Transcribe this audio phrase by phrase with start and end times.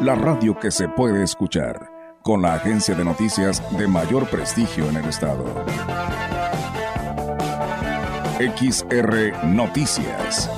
[0.00, 1.90] la radio que se puede escuchar,
[2.22, 5.44] con la agencia de noticias de mayor prestigio en el estado.
[8.38, 10.50] XR Noticias.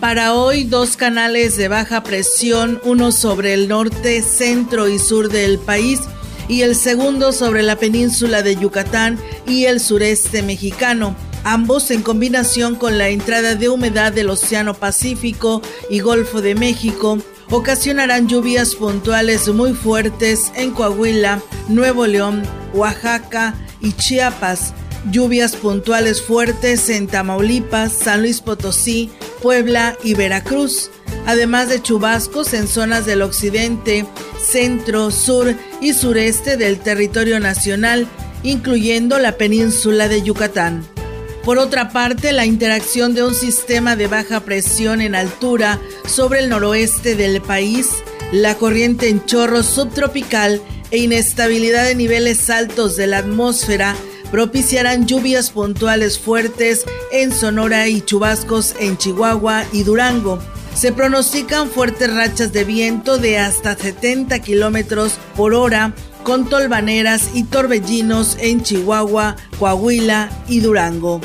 [0.00, 5.58] Para hoy, dos canales de baja presión, uno sobre el norte, centro y sur del
[5.58, 6.00] país
[6.48, 12.76] y el segundo sobre la península de Yucatán y el sureste mexicano, ambos en combinación
[12.76, 17.18] con la entrada de humedad del Océano Pacífico y Golfo de México,
[17.50, 24.72] ocasionarán lluvias puntuales muy fuertes en Coahuila, Nuevo León, Oaxaca y Chiapas,
[25.10, 29.10] lluvias puntuales fuertes en Tamaulipas, San Luis Potosí,
[29.42, 30.90] Puebla y Veracruz,
[31.26, 34.06] además de chubascos en zonas del occidente,
[34.42, 38.06] centro, sur y sureste del territorio nacional,
[38.42, 40.84] incluyendo la península de Yucatán.
[41.44, 46.48] Por otra parte, la interacción de un sistema de baja presión en altura sobre el
[46.48, 47.88] noroeste del país,
[48.32, 53.96] la corriente en chorro subtropical e inestabilidad de niveles altos de la atmósfera
[54.30, 60.38] propiciarán lluvias puntuales fuertes en Sonora y chubascos en Chihuahua y Durango.
[60.74, 67.44] Se pronostican fuertes rachas de viento de hasta 70 kilómetros por hora con tolvaneras y
[67.44, 71.20] torbellinos en Chihuahua, Coahuila y Durango.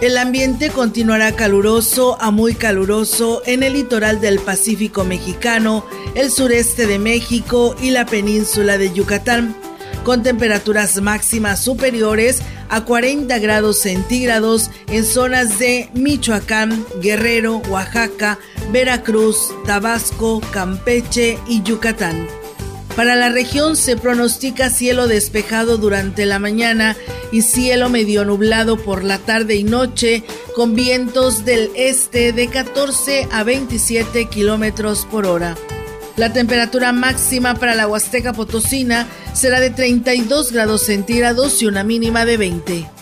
[0.00, 5.84] El ambiente continuará caluroso a muy caluroso en el litoral del Pacífico mexicano,
[6.14, 9.54] el sureste de México y la península de Yucatán
[10.04, 18.38] con temperaturas máximas superiores a 40 grados centígrados en zonas de Michoacán, Guerrero, Oaxaca,
[18.72, 22.26] Veracruz, Tabasco, Campeche y Yucatán.
[22.96, 26.96] Para la región se pronostica cielo despejado durante la mañana
[27.32, 30.22] y cielo medio nublado por la tarde y noche,
[30.54, 35.56] con vientos del este de 14 a 27 kilómetros por hora.
[36.16, 42.24] La temperatura máxima para la Huasteca Potosina será de 32 grados centígrados y una mínima
[42.24, 42.93] de 20.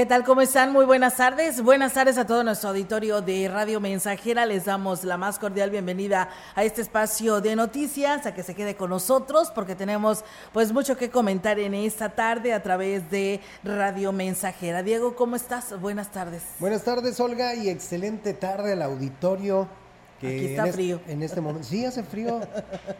[0.00, 0.24] ¿Qué tal?
[0.24, 0.72] ¿Cómo están?
[0.72, 1.62] Muy buenas tardes.
[1.62, 4.46] Buenas tardes a todo nuestro auditorio de Radio Mensajera.
[4.46, 8.76] Les damos la más cordial bienvenida a este espacio de noticias, a que se quede
[8.76, 10.24] con nosotros porque tenemos
[10.54, 14.82] pues mucho que comentar en esta tarde a través de Radio Mensajera.
[14.82, 15.78] Diego, ¿cómo estás?
[15.78, 16.44] Buenas tardes.
[16.60, 19.68] Buenas tardes, Olga, y excelente tarde al auditorio
[20.26, 21.00] aquí está frío.
[21.06, 21.66] en este momento.
[21.66, 22.40] Sí, hace frío.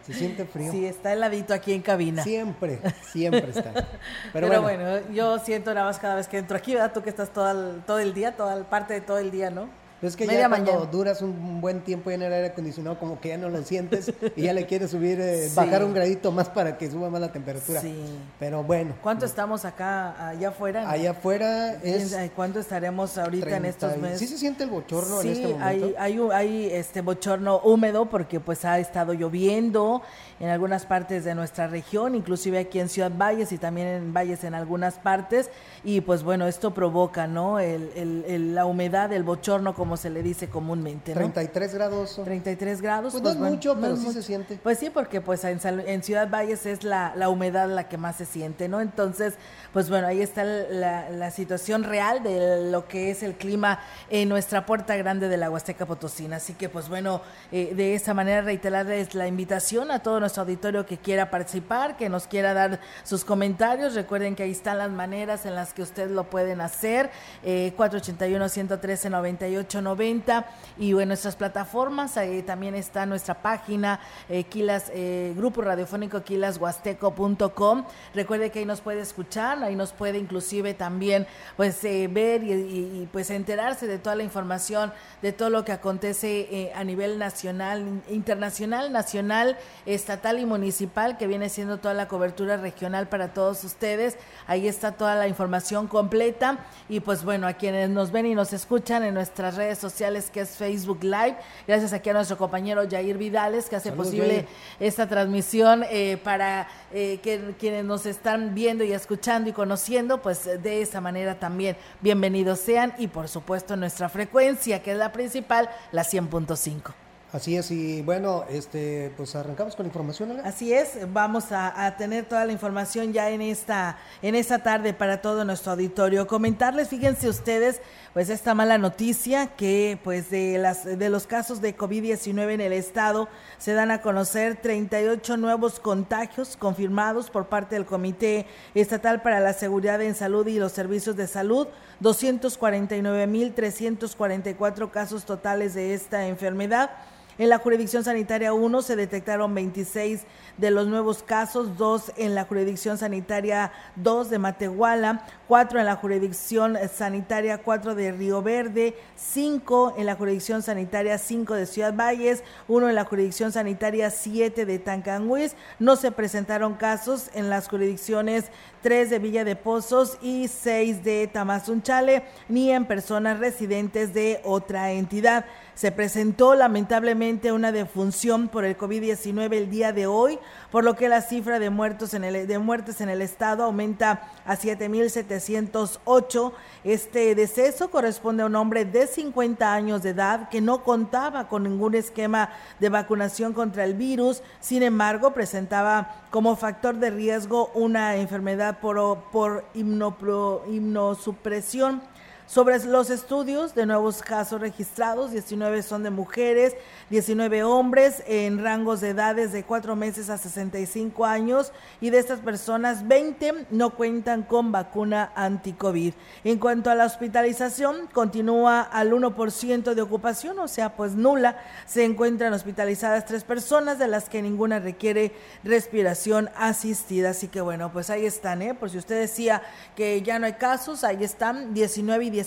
[0.02, 0.70] Se siente frío.
[0.80, 2.22] Sí, está heladito aquí en cabina.
[2.22, 2.80] Siempre,
[3.12, 3.88] siempre está.
[4.32, 5.00] Pero, bueno.
[5.12, 6.92] yo siento nada más cada vez que entro aquí, ¿verdad?
[6.92, 9.79] Tú que estás todo el, todo el día, toda parte de todo el día, ¿no?
[10.02, 13.38] Es que ya cuando duras un buen tiempo en el aire acondicionado, como que ya
[13.38, 16.90] no lo sientes y ya le quieres subir, eh, bajar un gradito más para que
[16.90, 17.80] suba más la temperatura.
[17.80, 17.94] Sí.
[18.38, 18.94] Pero bueno.
[19.02, 20.90] ¿Cuánto estamos acá, allá afuera?
[20.90, 22.16] Allá afuera es...
[22.34, 24.18] ¿Cuánto estaremos ahorita en estos meses?
[24.18, 25.64] Sí se siente el bochorno en este momento.
[25.64, 30.02] Hay, hay, hay este bochorno húmedo porque pues ha estado lloviendo
[30.40, 34.42] en algunas partes de nuestra región, inclusive aquí en Ciudad Valles y también en Valles
[34.44, 35.50] en algunas partes.
[35.84, 37.58] Y pues bueno, esto provoca, ¿no?
[37.58, 41.20] El, el, la humedad, el bochorno, como se le dice comúnmente, ¿no?
[41.20, 42.20] 33 grados.
[42.24, 43.12] 33 grados.
[43.12, 44.58] Pues, no pues, es mucho, pero sí se siente.
[44.62, 48.16] Pues sí, porque pues en, en Ciudad Valles es la, la, humedad la que más
[48.16, 48.80] se siente, ¿no?
[48.80, 49.34] Entonces,
[49.72, 54.28] pues bueno, ahí está la, la, situación real de lo que es el clima en
[54.28, 56.36] nuestra puerta grande de la Huasteca Potosina.
[56.36, 57.22] Así que pues bueno,
[57.52, 62.08] eh, de esta manera reiterarles la invitación a todo nuestro auditorio que quiera participar, que
[62.08, 63.94] nos quiera dar sus comentarios.
[63.94, 67.10] Recuerden que ahí están las maneras en las que ustedes lo pueden hacer.
[67.42, 70.46] Eh, 481 113 98 8890
[70.78, 74.44] y en nuestras plataformas, ahí también está nuestra página, eh,
[74.92, 77.84] eh, Grupo Radiofónico quilashuasteco.com.
[78.14, 83.08] Recuerde que ahí nos puede escuchar, ahí nos puede inclusive también pues eh, ver y,
[83.12, 84.92] pues enterarse de toda la información,
[85.22, 89.56] de todo lo que acontece eh, a nivel nacional, internacional, nacional,
[89.86, 94.16] estatal y municipal, que viene siendo toda la cobertura regional para todos ustedes.
[94.46, 98.52] Ahí está toda la información completa y pues bueno, a quienes nos ven y nos
[98.52, 101.36] escuchan en nuestras redes sociales que es Facebook Live,
[101.66, 104.46] gracias aquí a nuestro compañero Jair Vidales que hace posible
[104.78, 110.44] esta transmisión eh, para eh, que quienes nos están viendo y escuchando y conociendo, pues
[110.44, 111.76] de esa manera también.
[112.00, 116.92] Bienvenidos sean y por supuesto nuestra frecuencia que es la principal, la 100.5.
[117.32, 122.24] Así es, y bueno, este, pues arrancamos con la información, Así es, vamos a, tener
[122.24, 126.26] toda la información ya en esta, en esta tarde para todo nuestro auditorio.
[126.26, 127.80] Comentarles, fíjense ustedes,
[128.14, 132.72] pues esta mala noticia que pues de las de los casos de COVID-19 en el
[132.72, 133.28] estado
[133.58, 139.52] se dan a conocer 38 nuevos contagios confirmados por parte del Comité Estatal para la
[139.52, 141.68] Seguridad en Salud y los Servicios de Salud,
[142.02, 146.90] 249.344 casos totales de esta enfermedad.
[147.40, 150.24] En la jurisdicción sanitaria 1 se detectaron 26
[150.58, 155.96] de los nuevos casos, dos en la jurisdicción sanitaria 2 de Matehuala, cuatro en la
[155.96, 162.44] jurisdicción sanitaria 4 de Río Verde, cinco en la jurisdicción sanitaria 5 de Ciudad Valles,
[162.68, 165.56] uno en la jurisdicción sanitaria 7 de Tancanguis.
[165.78, 168.50] No se presentaron casos en las jurisdicciones
[168.82, 174.92] 3 de Villa de Pozos y 6 de Tamazunchale, ni en personas residentes de otra
[174.92, 175.46] entidad.
[175.80, 180.38] Se presentó lamentablemente una defunción por el COVID-19 el día de hoy,
[180.70, 184.28] por lo que la cifra de muertos en el de muertes en el estado aumenta
[184.44, 186.52] a 7708.
[186.84, 191.62] Este deceso corresponde a un hombre de 50 años de edad que no contaba con
[191.62, 198.16] ningún esquema de vacunación contra el virus, sin embargo, presentaba como factor de riesgo una
[198.16, 202.02] enfermedad por, por himnosupresión
[202.50, 206.74] sobre los estudios de nuevos casos registrados, 19 son de mujeres,
[207.08, 212.40] 19 hombres en rangos de edades de 4 meses a 65 años y de estas
[212.40, 216.12] personas 20 no cuentan con vacuna anti-COVID.
[216.42, 221.56] En cuanto a la hospitalización, continúa al 1% de ocupación, o sea, pues nula.
[221.86, 225.32] Se encuentran hospitalizadas tres personas, de las que ninguna requiere
[225.62, 227.30] respiración asistida.
[227.30, 228.74] Así que bueno, pues ahí están, ¿eh?
[228.74, 229.62] Por si usted decía
[229.94, 232.39] que ya no hay casos, ahí están 19 y 19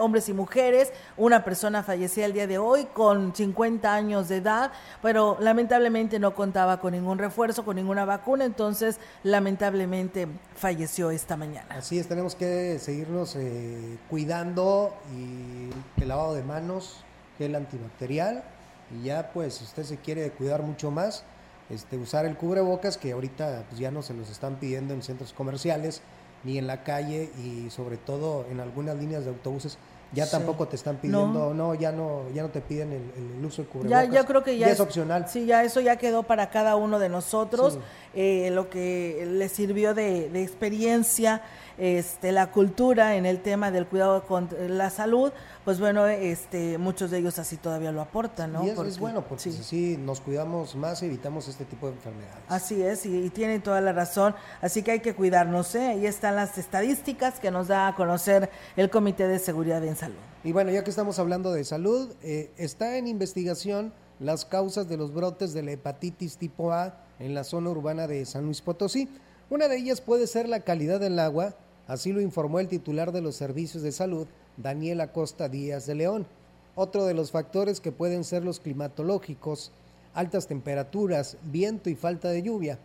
[0.00, 0.92] hombres y mujeres.
[1.16, 6.34] Una persona fallecía el día de hoy con 50 años de edad, pero lamentablemente no
[6.34, 11.66] contaba con ningún refuerzo, con ninguna vacuna, entonces lamentablemente falleció esta mañana.
[11.70, 15.70] Así es, tenemos que seguirnos eh, cuidando y
[16.00, 17.04] el lavado de manos,
[17.38, 18.42] gel antibacterial
[18.90, 21.24] y ya pues si usted se quiere cuidar mucho más,
[21.70, 25.32] este, usar el cubrebocas que ahorita pues, ya no se los están pidiendo en centros
[25.32, 26.00] comerciales
[26.44, 29.78] ni en la calle y sobre todo en algunas líneas de autobuses
[30.12, 31.74] ya tampoco te están pidiendo, no.
[31.74, 34.08] ya no ya no te piden el, uso de cubrebocas.
[34.08, 35.28] Ya, yo creo que ya, es, opcional.
[35.28, 37.78] Sí, ya eso ya quedó para cada uno de nosotros,
[38.14, 41.42] eh, lo que le sirvió de, de experiencia
[41.78, 45.32] este, la cultura en el tema del cuidado con la salud,
[45.64, 48.64] pues bueno, este, muchos de ellos así todavía lo aportan, ¿no?
[48.64, 49.58] Y eso es bueno, porque sí.
[49.60, 52.44] así nos cuidamos más evitamos este tipo de enfermedades.
[52.48, 55.86] Así es, y, y tienen toda la razón, así que hay que cuidarnos, ¿eh?
[55.86, 60.16] Ahí están las estadísticas que nos da a conocer el Comité de Seguridad en Salud.
[60.42, 64.96] Y bueno, ya que estamos hablando de salud, eh, está en investigación las causas de
[64.96, 69.08] los brotes de la hepatitis tipo A en la zona urbana de San Luis Potosí.
[69.50, 71.54] Una de ellas puede ser la calidad del agua,
[71.88, 74.26] Así lo informó el titular de los servicios de salud,
[74.58, 76.26] Daniel Acosta Díaz de León.
[76.74, 79.72] Otro de los factores que pueden ser los climatológicos,
[80.12, 82.78] altas temperaturas, viento y falta de lluvia.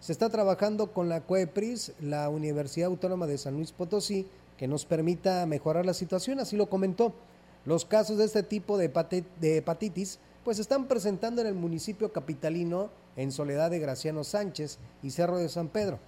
[0.00, 4.26] Se está trabajando con la CUEPRIS, la Universidad Autónoma de San Luis Potosí,
[4.56, 7.14] que nos permita mejorar la situación, así lo comentó.
[7.64, 8.90] Los casos de este tipo de,
[9.40, 15.38] hepatitis pues están presentando en el municipio capitalino en Soledad de Graciano Sánchez y Cerro
[15.38, 15.98] de San Pedro.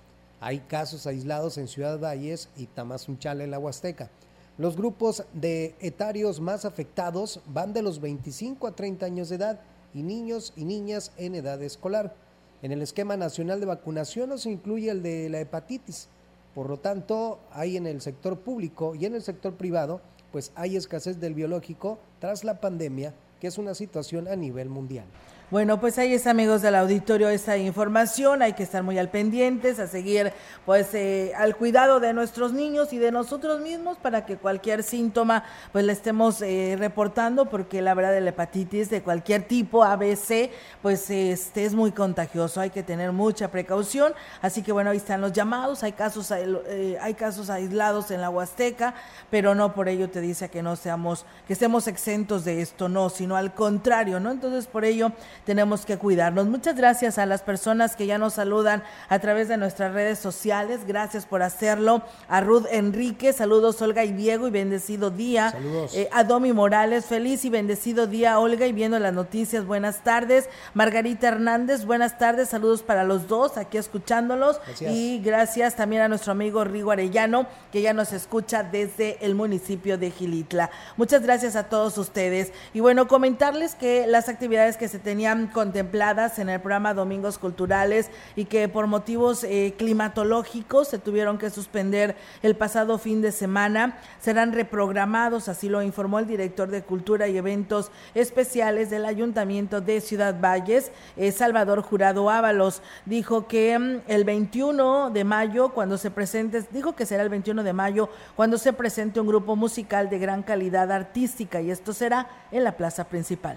[0.40, 4.08] Hay casos aislados en Ciudad Valles y Tamazunchale en la Huasteca.
[4.56, 9.60] Los grupos de etarios más afectados van de los 25 a 30 años de edad
[9.92, 12.14] y niños y niñas en edad escolar.
[12.62, 16.08] En el esquema nacional de vacunación no se incluye el de la hepatitis.
[16.54, 20.00] Por lo tanto, hay en el sector público y en el sector privado,
[20.30, 25.06] pues hay escasez del biológico tras la pandemia, que es una situación a nivel mundial.
[25.50, 28.40] Bueno, pues ahí está, amigos del auditorio, esta información.
[28.40, 30.32] Hay que estar muy al pendientes, a seguir,
[30.64, 35.42] pues, eh, al cuidado de nuestros niños y de nosotros mismos para que cualquier síntoma,
[35.72, 40.52] pues, le estemos eh, reportando, porque la verdad, la hepatitis de cualquier tipo, ABC,
[40.82, 42.60] pues, este es muy contagioso.
[42.60, 44.12] Hay que tener mucha precaución.
[44.42, 45.82] Así que, bueno, ahí están los llamados.
[45.82, 48.94] Hay casos, eh, hay casos aislados en la Huasteca,
[49.32, 53.10] pero no por ello te dice que no seamos, que estemos exentos de esto, no,
[53.10, 54.30] sino al contrario, ¿no?
[54.30, 55.10] Entonces, por ello
[55.44, 56.46] tenemos que cuidarnos.
[56.46, 60.80] Muchas gracias a las personas que ya nos saludan a través de nuestras redes sociales.
[60.86, 62.02] Gracias por hacerlo.
[62.28, 65.50] A Ruth Enrique, saludos Olga y Diego y bendecido día.
[65.50, 65.94] Saludos.
[65.94, 69.64] Eh, a Domi Morales, feliz y bendecido día Olga y viendo las noticias.
[69.64, 70.48] Buenas tardes.
[70.74, 72.48] Margarita Hernández, buenas tardes.
[72.48, 74.60] Saludos para los dos aquí escuchándolos.
[74.80, 79.98] Y gracias también a nuestro amigo Rigo Arellano que ya nos escucha desde el municipio
[79.98, 80.70] de Gilitla.
[80.96, 82.52] Muchas gracias a todos ustedes.
[82.74, 88.10] Y bueno, comentarles que las actividades que se tenían contempladas en el programa Domingos Culturales
[88.36, 93.98] y que por motivos eh, climatológicos se tuvieron que suspender el pasado fin de semana,
[94.20, 100.00] serán reprogramados, así lo informó el director de Cultura y Eventos Especiales del Ayuntamiento de
[100.00, 102.82] Ciudad Valles, eh, Salvador Jurado Ábalos.
[103.06, 107.62] Dijo que mm, el 21 de mayo, cuando se presente, dijo que será el 21
[107.62, 112.28] de mayo, cuando se presente un grupo musical de gran calidad artística y esto será
[112.50, 113.56] en la plaza principal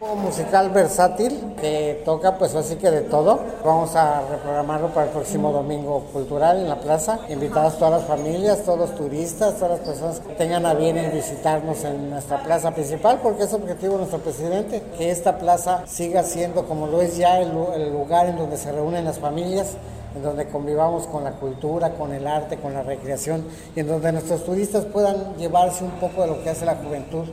[0.00, 3.38] musical versátil que toca pues así que de todo.
[3.62, 7.20] Vamos a reprogramarlo para el próximo domingo cultural en la plaza.
[7.28, 11.12] Invitadas todas las familias, todos los turistas, todas las personas que tengan a bien en
[11.12, 16.22] visitarnos en nuestra plaza principal porque es objetivo de nuestro presidente que esta plaza siga
[16.22, 19.76] siendo como lo es ya el, el lugar en donde se reúnen las familias
[20.14, 23.44] en donde convivamos con la cultura, con el arte, con la recreación
[23.76, 27.26] y en donde nuestros turistas puedan llevarse un poco de lo que hace la juventud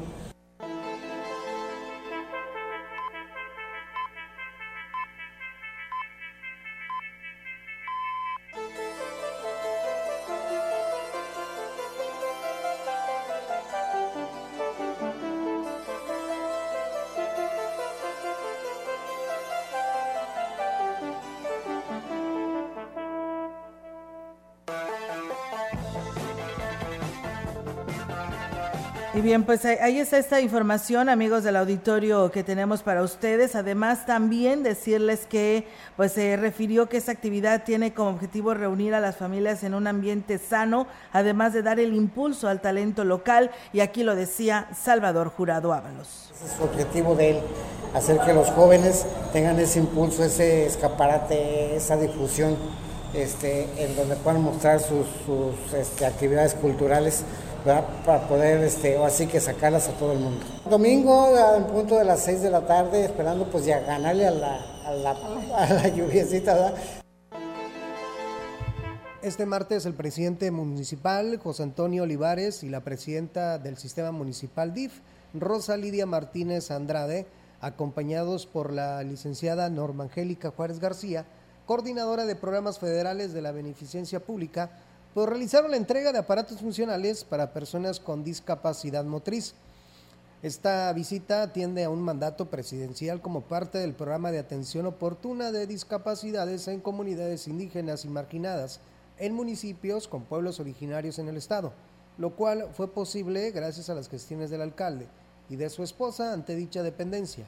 [29.38, 33.56] bien, pues ahí está esta información, amigos del auditorio, que tenemos para ustedes.
[33.56, 39.00] Además, también decirles que pues se refirió que esta actividad tiene como objetivo reunir a
[39.00, 43.52] las familias en un ambiente sano, además de dar el impulso al talento local.
[43.74, 46.32] Y aquí lo decía Salvador Jurado Ábalos.
[46.36, 47.40] Ese es su objetivo de él,
[47.94, 52.56] hacer que los jóvenes tengan ese impulso, ese escaparate, esa difusión,
[53.14, 55.08] este, en donde puedan mostrar sus,
[55.74, 57.24] este, actividades culturales
[58.06, 60.46] para poder, este, así que sacarlas a todo el mundo.
[60.70, 64.62] Domingo, en punto de las 6 de la tarde, esperando pues ya ganarle a la,
[64.86, 65.88] a la, a
[69.22, 75.02] Este martes el presidente municipal, José Antonio Olivares, y la presidenta del sistema municipal DIF,
[75.34, 77.28] Rosa Lidia Martínez Andrade,
[77.60, 81.26] acompañados por la licenciada Norma Angélica Juárez García,
[81.66, 84.72] coordinadora de programas federales de la beneficencia pública,
[85.18, 89.56] pues realizaron la entrega de aparatos funcionales para personas con discapacidad motriz.
[90.44, 95.66] Esta visita atiende a un mandato presidencial como parte del programa de atención oportuna de
[95.66, 98.80] discapacidades en comunidades indígenas y marginadas
[99.18, 101.74] en municipios con pueblos originarios en el estado,
[102.20, 105.08] lo cual fue posible gracias a las gestiones del alcalde
[105.50, 107.48] y de su esposa ante dicha dependencia.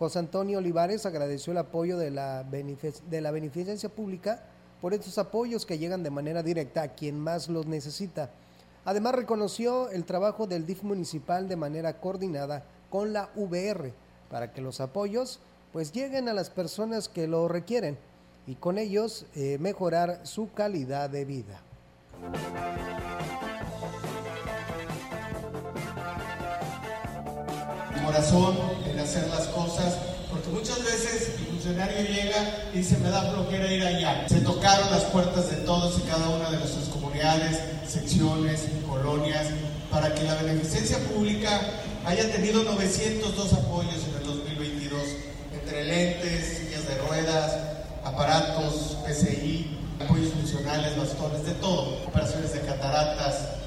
[0.00, 4.42] José Antonio Olivares agradeció el apoyo de la, de la beneficencia pública
[4.80, 8.30] por estos apoyos que llegan de manera directa a quien más los necesita.
[8.84, 13.92] Además reconoció el trabajo del DIF municipal de manera coordinada con la VR
[14.30, 15.40] para que los apoyos
[15.72, 17.98] pues lleguen a las personas que lo requieren
[18.46, 21.60] y con ellos eh, mejorar su calidad de vida.
[28.04, 28.56] Corazón
[28.86, 29.98] en hacer las cosas
[30.30, 34.24] porque muchas veces funcionario llega y dice, me da flojera ir allá.
[34.26, 39.48] Se tocaron las puertas de todos y cada una de nuestras comunidades, secciones, colonias,
[39.90, 41.60] para que la beneficencia pública
[42.06, 45.02] haya tenido 902 apoyos en el 2022,
[45.52, 47.58] entre lentes, sillas de ruedas,
[48.04, 53.59] aparatos, PCI, apoyos funcionales, bastones, de todo, operaciones de cataratas,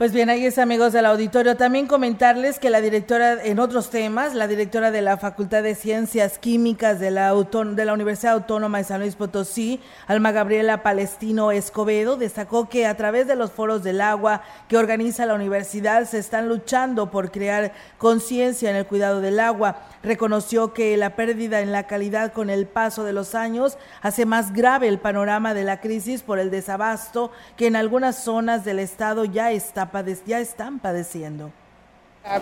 [0.00, 1.58] Pues bien, ahí es amigos del auditorio.
[1.58, 6.38] También comentarles que la directora, en otros temas, la directora de la Facultad de Ciencias
[6.38, 12.16] Químicas de la, de la Universidad Autónoma de San Luis Potosí, Alma Gabriela Palestino Escobedo,
[12.16, 16.48] destacó que a través de los foros del agua que organiza la universidad se están
[16.48, 19.82] luchando por crear conciencia en el cuidado del agua.
[20.02, 24.54] Reconoció que la pérdida en la calidad con el paso de los años hace más
[24.54, 29.26] grave el panorama de la crisis por el desabasto que en algunas zonas del estado
[29.26, 29.89] ya está
[30.26, 31.50] ya están padeciendo.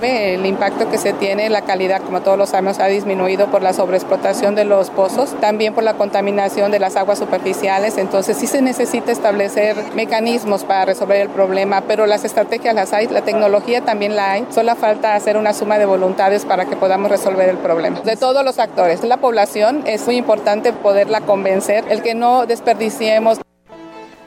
[0.03, 3.73] El impacto que se tiene, la calidad, como todos los sabemos, ha disminuido por la
[3.73, 7.97] sobreexplotación de los pozos, también por la contaminación de las aguas superficiales.
[7.97, 13.07] Entonces, sí se necesita establecer mecanismos para resolver el problema, pero las estrategias las hay,
[13.07, 14.47] la tecnología también la hay.
[14.51, 18.01] Solo falta hacer una suma de voluntades para que podamos resolver el problema.
[18.01, 23.39] De todos los actores, la población es muy importante poderla convencer, el que no desperdiciemos.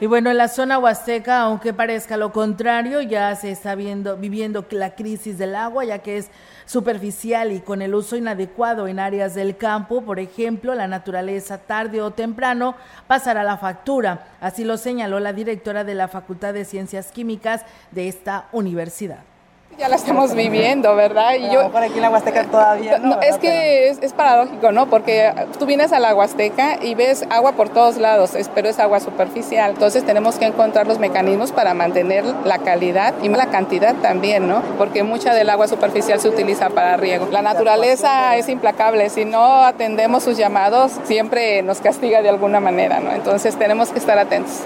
[0.02, 4.66] Y bueno, en la zona huasteca, aunque parezca lo contrario, ya se está viendo, viviendo
[4.72, 6.32] la crisis del agua, ya que es
[6.66, 12.02] superficial y con el uso inadecuado en áreas del campo, por ejemplo, la naturaleza tarde
[12.02, 12.74] o temprano
[13.06, 14.26] pasará la factura.
[14.40, 19.31] Así lo señaló la directora de la Facultad de Ciencias Químicas de esta universidad.
[19.78, 21.34] Ya la estamos viviendo, ¿verdad?
[21.36, 23.20] Y yo, por aquí en la Huasteca todavía no.
[23.22, 24.88] es que es, paradójico, ¿no?
[24.88, 29.00] Porque tú vienes a la Huasteca y ves agua por todos lados, pero es agua
[29.00, 29.72] superficial.
[29.72, 34.62] Entonces tenemos que encontrar los mecanismos para mantener la calidad y la cantidad también, ¿no?
[34.78, 37.28] Porque mucha del agua superficial se utiliza para riego.
[37.32, 39.10] La naturaleza es implacable.
[39.10, 43.12] Si no atendemos sus llamados, siempre nos castiga de alguna manera, ¿no?
[43.12, 44.62] Entonces tenemos que estar atentos.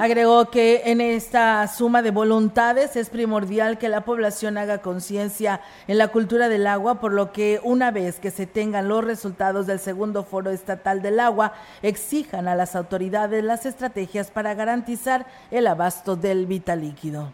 [0.00, 5.98] Agregó que en esta suma de voluntades es primordial que la población haga conciencia en
[5.98, 9.80] la cultura del agua, por lo que una vez que se tengan los resultados del
[9.80, 11.52] segundo foro estatal del agua,
[11.82, 17.32] exijan a las autoridades las estrategias para garantizar el abasto del vital líquido.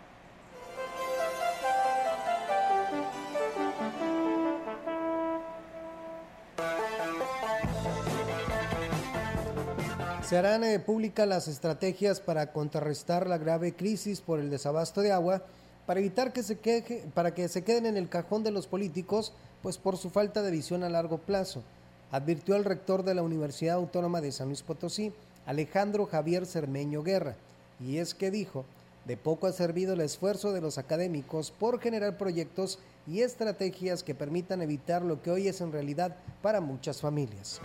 [10.29, 15.13] Se harán eh, públicas las estrategias para contrarrestar la grave crisis por el desabasto de
[15.13, 15.43] agua,
[15.85, 19.35] para evitar que se queje, para que se queden en el cajón de los políticos,
[19.63, 21.63] pues por su falta de visión a largo plazo,
[22.11, 25.13] advirtió el rector de la Universidad Autónoma de San Luis Potosí,
[25.45, 27.37] Alejandro Javier Cermeño Guerra,
[27.79, 28.65] y es que dijo,
[29.05, 34.15] de poco ha servido el esfuerzo de los académicos por generar proyectos y estrategias que
[34.15, 37.61] permitan evitar lo que hoy es en realidad para muchas familias.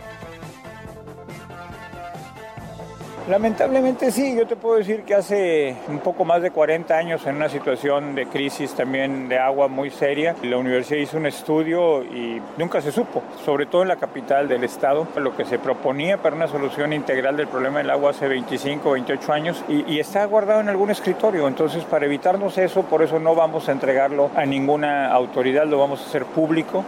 [3.30, 7.36] Lamentablemente sí, yo te puedo decir que hace un poco más de 40 años en
[7.36, 12.42] una situación de crisis también de agua muy seria, la universidad hizo un estudio y
[12.58, 16.34] nunca se supo, sobre todo en la capital del estado, lo que se proponía para
[16.34, 20.60] una solución integral del problema del agua hace 25, 28 años y, y está guardado
[20.60, 25.06] en algún escritorio, entonces para evitarnos eso, por eso no vamos a entregarlo a ninguna
[25.12, 26.84] autoridad, lo vamos a hacer público.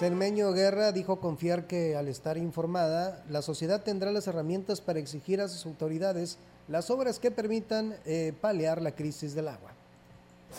[0.00, 5.42] Cermeño Guerra dijo confiar que al estar informada, la sociedad tendrá las herramientas para exigir
[5.42, 9.74] a sus autoridades las obras que permitan eh, paliar la crisis del agua.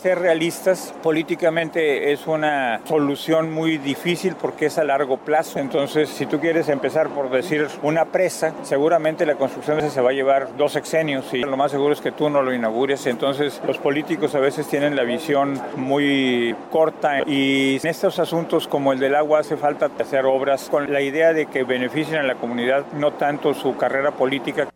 [0.02, 5.60] Ser realistas políticamente es una solución muy difícil porque es a largo plazo.
[5.60, 10.12] Entonces, si tú quieres empezar por decir una presa, seguramente la construcción se va a
[10.12, 13.06] llevar dos sexenios y lo más seguro es que tú no lo inaugures.
[13.06, 18.92] Entonces, los políticos a veces tienen la visión muy corta y en estos asuntos como
[18.92, 22.34] el del agua hace falta hacer obras con la idea de que beneficien a la
[22.34, 24.68] comunidad, no tanto su carrera política.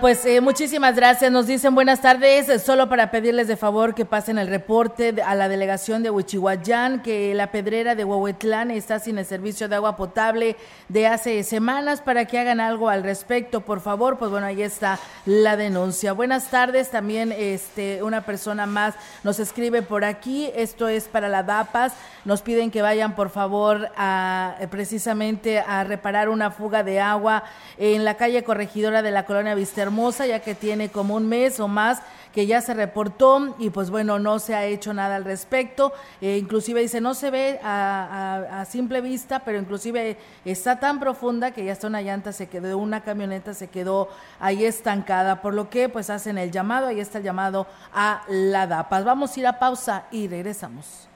[0.00, 1.32] Pues eh, muchísimas gracias.
[1.32, 2.48] Nos dicen buenas tardes.
[2.48, 7.00] Eh, solo para pedirles de favor que pasen el reporte a la delegación de Huichihuayán,
[7.02, 10.56] que la pedrera de Huehuetlán está sin el servicio de agua potable
[10.88, 13.62] de hace semanas para que hagan algo al respecto.
[13.62, 16.12] Por favor, pues bueno, ahí está la denuncia.
[16.12, 16.90] Buenas tardes.
[16.90, 20.50] También este, una persona más nos escribe por aquí.
[20.54, 21.94] Esto es para la DAPAS.
[22.24, 27.44] Nos piden que vayan, por favor, a, eh, precisamente a reparar una fuga de agua
[27.78, 31.60] en la calle corregidora de la colonia Vista Hermosa, ya que tiene como un mes
[31.60, 35.24] o más que ya se reportó y pues bueno, no se ha hecho nada al
[35.24, 35.92] respecto.
[36.20, 41.64] Eh, inclusive dice, no se ve a, simple vista, pero inclusive está tan profunda que
[41.64, 44.08] ya está una llanta, se quedó, una camioneta se quedó
[44.40, 48.66] ahí estancada, por lo que pues hacen el llamado, ahí está el llamado a la
[48.66, 49.04] DAPAS.
[49.04, 51.08] Vamos a ir a pausa y regresamos.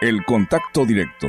[0.00, 1.28] El contacto directo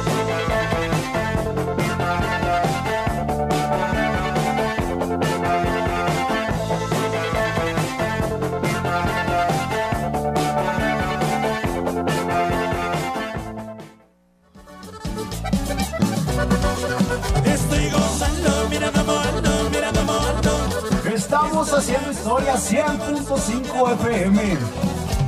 [21.69, 24.57] haciendo historia 100.5 FM.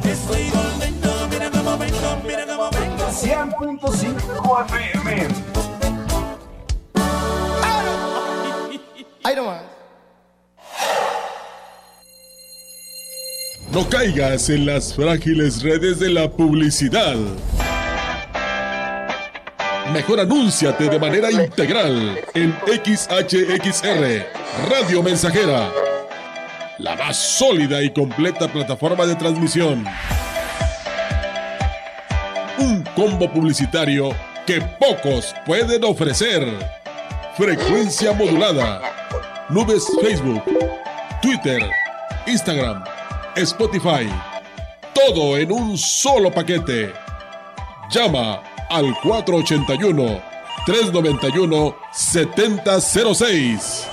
[0.04, 0.52] Estoy
[1.30, 3.06] mira cómo vengo, mira cómo vengo.
[3.12, 5.28] 100.5 FM.
[9.24, 9.62] Ahí nomás.
[13.72, 17.16] No caigas en las frágiles redes de la publicidad.
[19.94, 24.26] Mejor anúnciate de manera integral en XHXR,
[24.70, 25.72] Radio Mensajera
[26.78, 29.86] la más sólida y completa plataforma de transmisión.
[32.58, 34.12] Un combo publicitario
[34.46, 36.46] que pocos pueden ofrecer.
[37.38, 38.82] Frecuencia modulada.
[39.50, 40.44] Nubes Facebook,
[41.22, 41.62] Twitter,
[42.28, 42.84] Instagram,
[43.36, 44.10] Spotify.
[44.94, 46.94] Todo en un solo paquete.
[47.90, 50.22] Llama al 481
[50.66, 53.93] 391 7006.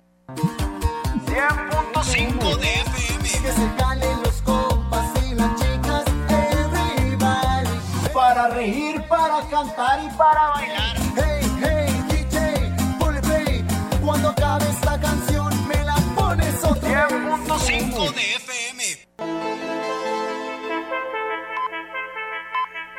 [8.41, 10.97] Para reír, para cantar y para bailar.
[11.15, 13.63] Hey, hey, DJ, ponle play.
[14.03, 18.83] Cuando acabe esta canción, me la pones otra 100.5 de FM.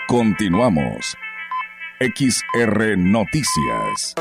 [0.07, 1.16] Continuamos.
[1.98, 4.14] XR Noticias.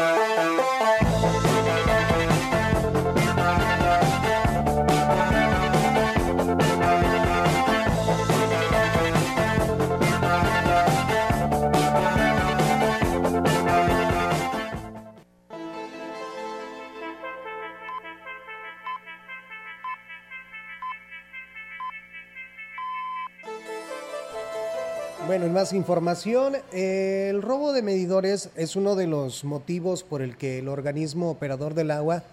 [25.51, 30.69] Más información, el robo de medidores es uno de los motivos por el que el
[30.69, 32.23] organismo operador del agua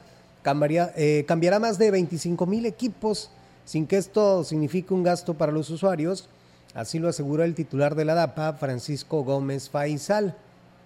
[0.42, 3.30] cambiará, eh, cambiará más de 25 mil equipos
[3.64, 6.28] sin que esto signifique un gasto para los usuarios.
[6.74, 10.36] Así lo aseguró el titular de la DAPA, Francisco Gómez Faisal.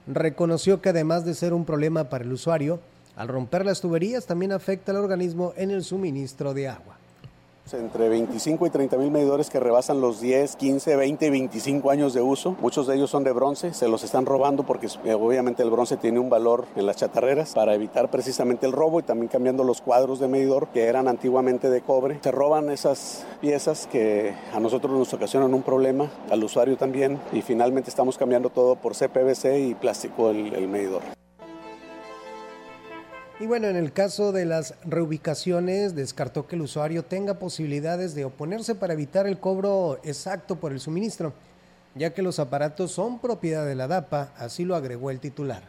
[0.06, 2.80] Reconoció que además de ser un problema para el usuario,
[3.14, 7.01] al romper las tuberías también afecta al organismo en el suministro de agua.
[7.72, 12.12] Entre 25 y 30 mil medidores que rebasan los 10, 15, 20 y 25 años
[12.12, 12.54] de uso.
[12.60, 15.96] Muchos de ellos son de bronce, se los están robando porque eh, obviamente el bronce
[15.96, 19.80] tiene un valor en las chatarreras para evitar precisamente el robo y también cambiando los
[19.80, 22.18] cuadros de medidor que eran antiguamente de cobre.
[22.22, 27.40] Se roban esas piezas que a nosotros nos ocasionan un problema, al usuario también y
[27.40, 31.02] finalmente estamos cambiando todo por CPVC y plástico el medidor.
[33.40, 38.24] Y bueno, en el caso de las reubicaciones, descartó que el usuario tenga posibilidades de
[38.24, 41.32] oponerse para evitar el cobro exacto por el suministro,
[41.94, 45.62] ya que los aparatos son propiedad de la DAPA, así lo agregó el titular.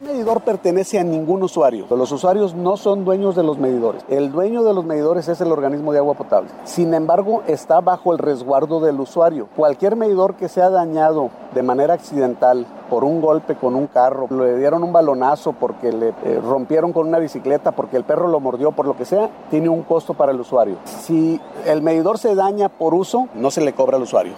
[0.00, 1.86] El medidor pertenece a ningún usuario.
[1.90, 4.04] Los usuarios no son dueños de los medidores.
[4.08, 6.50] El dueño de los medidores es el organismo de agua potable.
[6.62, 9.48] Sin embargo, está bajo el resguardo del usuario.
[9.56, 14.56] Cualquier medidor que sea dañado de manera accidental por un golpe con un carro, le
[14.56, 18.70] dieron un balonazo porque le eh, rompieron con una bicicleta, porque el perro lo mordió,
[18.70, 20.76] por lo que sea, tiene un costo para el usuario.
[20.84, 24.34] Si el medidor se daña por uso, no se le cobra al usuario.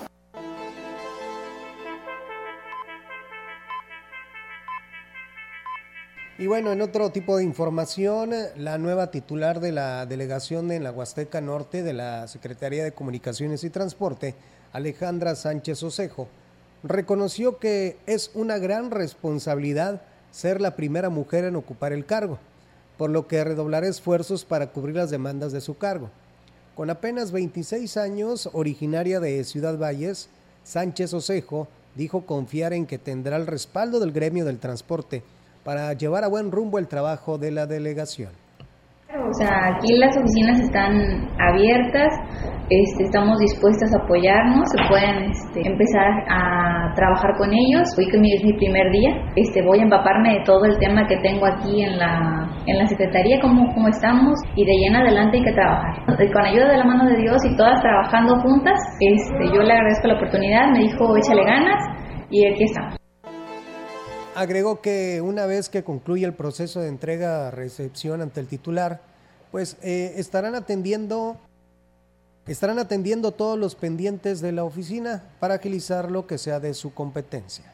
[6.41, 10.91] Y bueno, en otro tipo de información, la nueva titular de la delegación en la
[10.91, 14.35] Huasteca Norte de la Secretaría de Comunicaciones y Transporte,
[14.73, 16.29] Alejandra Sánchez Osejo,
[16.83, 20.01] reconoció que es una gran responsabilidad
[20.31, 22.39] ser la primera mujer en ocupar el cargo,
[22.97, 26.09] por lo que redoblará esfuerzos para cubrir las demandas de su cargo.
[26.75, 30.31] Con apenas 26 años, originaria de Ciudad Valles,
[30.65, 35.23] Sánchez Osejo dijo confiar en que tendrá el respaldo del gremio del transporte
[35.65, 38.31] para llevar a buen rumbo el trabajo de la delegación.
[39.11, 40.95] O sea, aquí las oficinas están
[41.39, 42.15] abiertas,
[42.71, 47.91] este, estamos dispuestas a apoyarnos, se pueden este, empezar a trabajar con ellos.
[47.99, 51.17] Hoy que es mi primer día, este, voy a empaparme de todo el tema que
[51.19, 55.39] tengo aquí en la, en la secretaría, cómo, cómo estamos, y de ahí en adelante
[55.39, 56.05] hay que trabajar.
[56.07, 60.07] Con ayuda de la mano de Dios y todas trabajando juntas, este, yo le agradezco
[60.07, 61.83] la oportunidad, me dijo échale ganas
[62.31, 63.00] y aquí estamos.
[64.35, 69.01] Agregó que una vez que concluya el proceso de entrega-recepción ante el titular,
[69.51, 71.37] pues eh, estarán atendiendo
[72.47, 76.93] estarán atendiendo todos los pendientes de la oficina para agilizar lo que sea de su
[76.93, 77.65] competencia.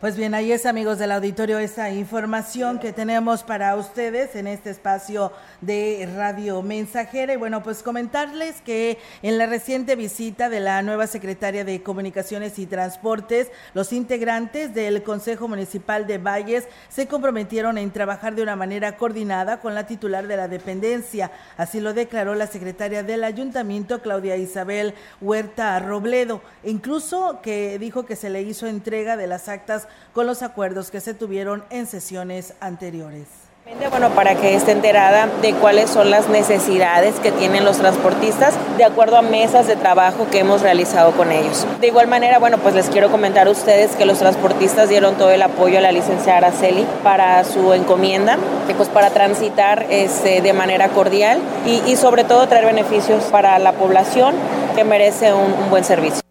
[0.00, 4.70] Pues bien, ahí es amigos del auditorio esa información que tenemos para ustedes en este
[4.70, 7.32] espacio de Radio Mensajera.
[7.32, 12.60] Y bueno, pues comentarles que en la reciente visita de la nueva secretaria de Comunicaciones
[12.60, 18.54] y Transportes, los integrantes del Consejo Municipal de Valles se comprometieron en trabajar de una
[18.54, 21.32] manera coordinada con la titular de la dependencia.
[21.56, 26.40] Así lo declaró la secretaria del ayuntamiento, Claudia Isabel Huerta Robledo.
[26.62, 31.00] incluso que dijo que se le hizo entrega de las actas con los acuerdos que
[31.00, 33.26] se tuvieron en sesiones anteriores.
[33.90, 38.84] Bueno, para que esté enterada de cuáles son las necesidades que tienen los transportistas de
[38.84, 41.66] acuerdo a mesas de trabajo que hemos realizado con ellos.
[41.78, 45.30] De igual manera, bueno, pues les quiero comentar a ustedes que los transportistas dieron todo
[45.30, 48.38] el apoyo a la licenciada Araceli para su encomienda
[48.78, 54.34] pues para transitar este, de manera cordial y, sobre todo traer beneficios para la población
[54.76, 56.27] que merece un buen servicio.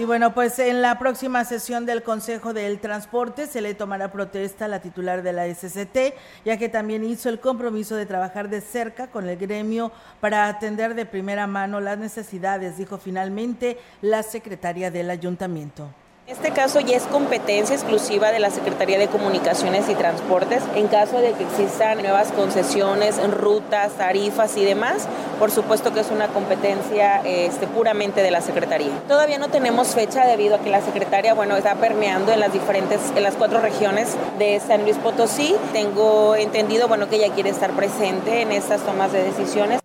[0.00, 4.64] Y bueno, pues en la próxima sesión del Consejo del Transporte se le tomará protesta
[4.64, 8.62] a la titular de la SCT, ya que también hizo el compromiso de trabajar de
[8.62, 14.90] cerca con el gremio para atender de primera mano las necesidades, dijo finalmente la secretaria
[14.90, 15.90] del ayuntamiento.
[16.30, 20.62] En este caso ya es competencia exclusiva de la Secretaría de Comunicaciones y Transportes.
[20.76, 25.08] En caso de que existan nuevas concesiones, rutas, tarifas y demás,
[25.40, 28.92] por supuesto que es una competencia este, puramente de la Secretaría.
[29.08, 33.00] Todavía no tenemos fecha debido a que la Secretaría, bueno, está permeando en las diferentes,
[33.16, 35.56] en las cuatro regiones de San Luis Potosí.
[35.72, 39.80] Tengo entendido, bueno, que ella quiere estar presente en estas tomas de decisiones.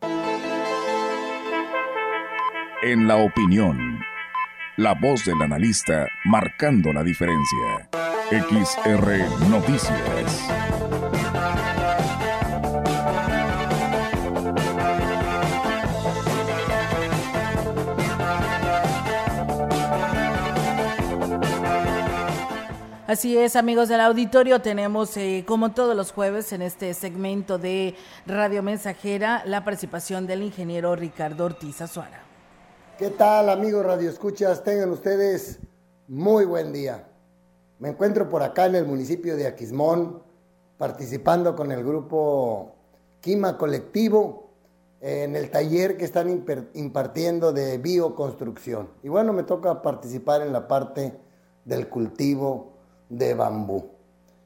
[2.84, 4.06] En la opinión
[4.78, 7.90] la voz del analista marcando la diferencia.
[8.30, 10.50] XR Noticias.
[23.08, 27.96] Así es, amigos del auditorio, tenemos eh, como todos los jueves en este segmento de
[28.26, 32.25] Radio Mensajera la participación del ingeniero Ricardo Ortiz Azuara.
[32.98, 34.64] ¿Qué tal amigos Radio Escuchas?
[34.64, 35.60] Tengan ustedes
[36.08, 37.06] muy buen día.
[37.78, 40.24] Me encuentro por acá en el municipio de Aquismón
[40.78, 42.74] participando con el grupo
[43.20, 44.52] Quima Colectivo
[45.02, 48.88] en el taller que están impartiendo de bioconstrucción.
[49.04, 51.20] Y bueno, me toca participar en la parte
[51.66, 52.78] del cultivo
[53.10, 53.90] de bambú.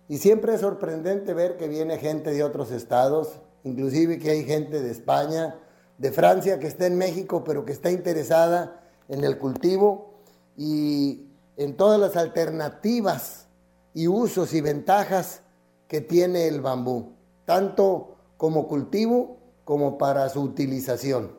[0.08, 4.82] Y siempre es sorprendente ver que viene gente de otros estados, inclusive que hay gente
[4.82, 5.56] de España,
[6.00, 10.14] de Francia que está en México, pero que está interesada en el cultivo
[10.58, 13.48] y en todas las alternativas
[13.94, 15.42] y usos y ventajas
[15.88, 17.14] que tiene el bambú,
[17.46, 21.38] tanto como cultivo como para su utilización.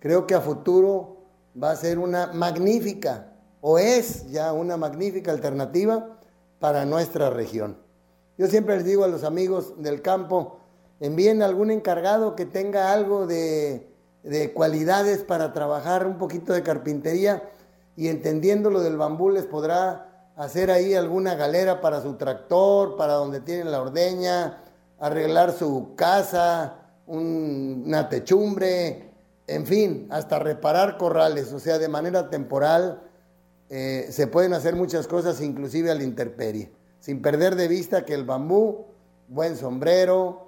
[0.00, 1.16] Creo que a futuro
[1.60, 6.18] va a ser una magnífica, o es ya una magnífica alternativa
[6.60, 7.78] para nuestra región.
[8.36, 10.57] Yo siempre les digo a los amigos del campo,
[11.00, 13.88] envíen algún encargado que tenga algo de,
[14.22, 17.50] de, cualidades para trabajar un poquito de carpintería
[17.96, 23.14] y entendiendo lo del bambú les podrá hacer ahí alguna galera para su tractor, para
[23.14, 24.62] donde tienen la ordeña,
[25.00, 29.10] arreglar su casa, una techumbre,
[29.48, 33.02] en fin, hasta reparar corrales, o sea, de manera temporal
[33.70, 38.14] eh, se pueden hacer muchas cosas, inclusive a la intemperie, sin perder de vista que
[38.14, 38.86] el bambú,
[39.28, 40.47] buen sombrero,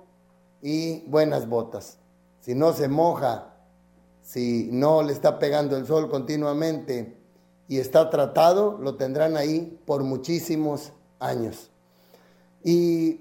[0.62, 1.98] y buenas botas.
[2.40, 3.54] Si no se moja,
[4.22, 7.16] si no le está pegando el sol continuamente
[7.68, 11.70] y está tratado, lo tendrán ahí por muchísimos años.
[12.62, 13.20] Y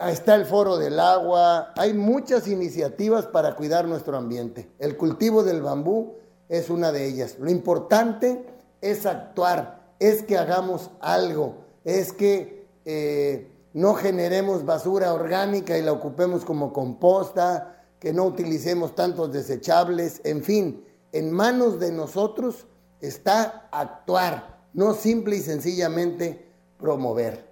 [0.00, 4.70] está el foro del agua, hay muchas iniciativas para cuidar nuestro ambiente.
[4.78, 6.14] El cultivo del bambú
[6.48, 7.36] es una de ellas.
[7.38, 8.44] Lo importante
[8.80, 15.92] es actuar, es que hagamos algo, es que eh, no generemos basura orgánica y la
[15.92, 22.66] ocupemos como composta, que no utilicemos tantos desechables, en fin, en manos de nosotros
[23.02, 27.50] está actuar, no simple y sencillamente promover.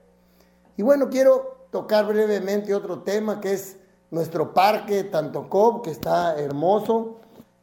[0.79, 3.77] Y bueno, quiero tocar brevemente otro tema que es
[4.11, 7.21] nuestro parque Tantocop, que está hermoso.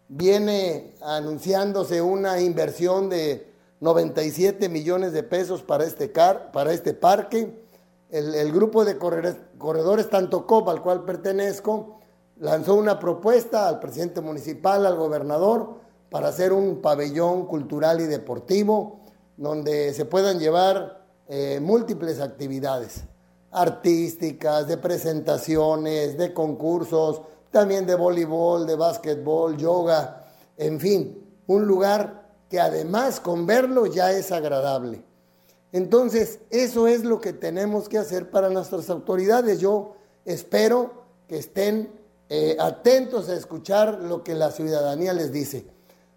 [0.08, 7.61] Viene anunciándose una inversión de 97 millones de pesos para este, car, para este parque.
[8.12, 12.02] El, grupo de corredores, corredores Tantocop, al cual pertenezco,
[12.38, 15.76] lanzó una propuesta al presidente municipal, al gobernador,
[16.10, 19.00] para hacer un pabellón cultural y deportivo
[19.38, 23.06] donde se puedan llevar eh, múltiples actividades
[23.52, 30.26] artísticas, de presentaciones, de concursos, también de voleibol, de básquetbol, yoga,
[30.58, 35.04] en fin, un lugar que además con verlo ya es agradable.
[35.72, 39.60] Entonces, eso es lo que tenemos que hacer para nuestras autoridades.
[39.60, 41.92] Yo espero que estén
[42.30, 45.66] eh, atentos a escuchar lo que la ciudadanía les dice,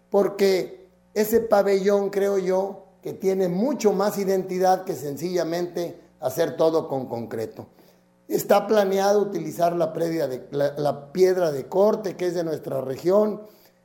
[0.09, 7.05] porque ese pabellón, creo yo, que tiene mucho más identidad que sencillamente hacer todo con
[7.05, 7.67] concreto.
[8.27, 13.43] Está planeado utilizar la, de, la, piedra de corte que es de nuestra región.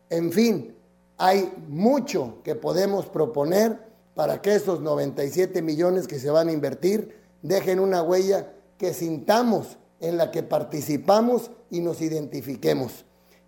[0.09, 0.75] En fin,
[1.19, 3.90] hay mucho que podemos proponer
[4.21, 9.79] para que esos 97 millones que se van a invertir dejen una huella que sintamos
[9.99, 13.07] en la que participamos y nos identifiquemos.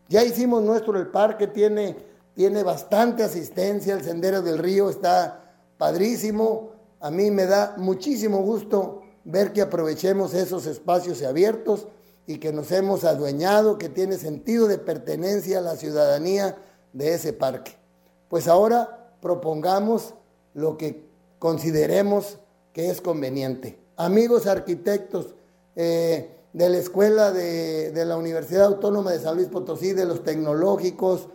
[0.09, 1.99] Ya hicimos nuestro, el parque tiene,
[2.35, 9.03] tiene bastante asistencia, el Sendero del Río está padrísimo, a mí me da muchísimo gusto
[9.25, 11.87] ver que aprovechemos esos espacios abiertos
[12.27, 16.57] y que nos hemos adueñado, que tiene sentido de pertenencia a la ciudadanía
[16.95, 17.77] de ese parque.
[18.31, 20.15] Pues ahora propongamos
[20.55, 21.05] lo que
[21.39, 22.39] consideremos
[22.73, 23.79] que es conveniente.
[23.97, 25.35] Amigos arquitectos
[25.77, 31.29] eh, de la Escuela de, la Universidad Autónoma de San Luis Potosí, de los tecnológicos,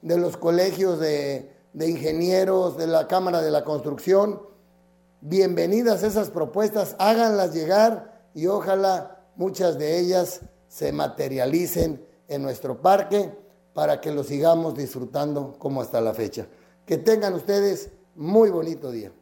[0.00, 4.40] de los colegios de ingenieros, de la Cámara de la Construcción,
[5.24, 13.32] bienvenidas esas propuestas, háganlas llegar y ojalá muchas de ellas se materialicen en nuestro parque
[13.72, 16.46] para que lo sigamos disfrutando como hasta la fecha.
[16.86, 19.12] Que tengan ustedes muy bonito día.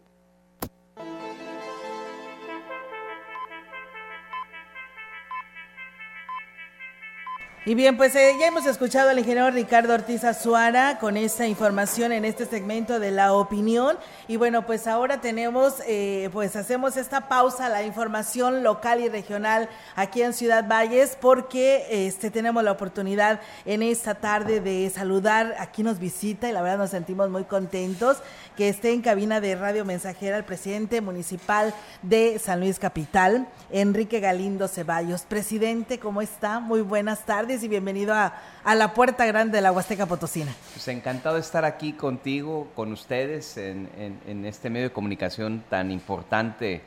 [7.67, 12.11] Y bien, pues eh, ya hemos escuchado al ingeniero Ricardo Ortiz Azuara con esta información
[12.11, 13.99] en este segmento de la opinión.
[14.29, 19.69] Y bueno, pues ahora tenemos, eh, pues hacemos esta pausa, la información local y regional
[19.95, 25.83] aquí en Ciudad Valles, porque este, tenemos la oportunidad en esta tarde de saludar, aquí
[25.83, 28.17] nos visita y la verdad nos sentimos muy contentos
[28.57, 34.19] que esté en cabina de Radio Mensajera el presidente municipal de San Luis Capital, Enrique
[34.21, 35.23] Galindo Ceballos.
[35.23, 36.59] Presidente, ¿cómo está?
[36.61, 38.33] Muy buenas tardes y bienvenido a,
[38.77, 40.55] la Puerta Grande de la Huasteca Potosina.
[40.73, 45.91] Pues encantado de estar aquí contigo, con ustedes, en, en este medio de comunicación tan
[45.91, 46.81] importante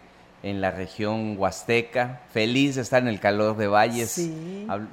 [0.44, 2.22] en la región huasteca.
[2.32, 4.30] Feliz de estar en el calor de Valles,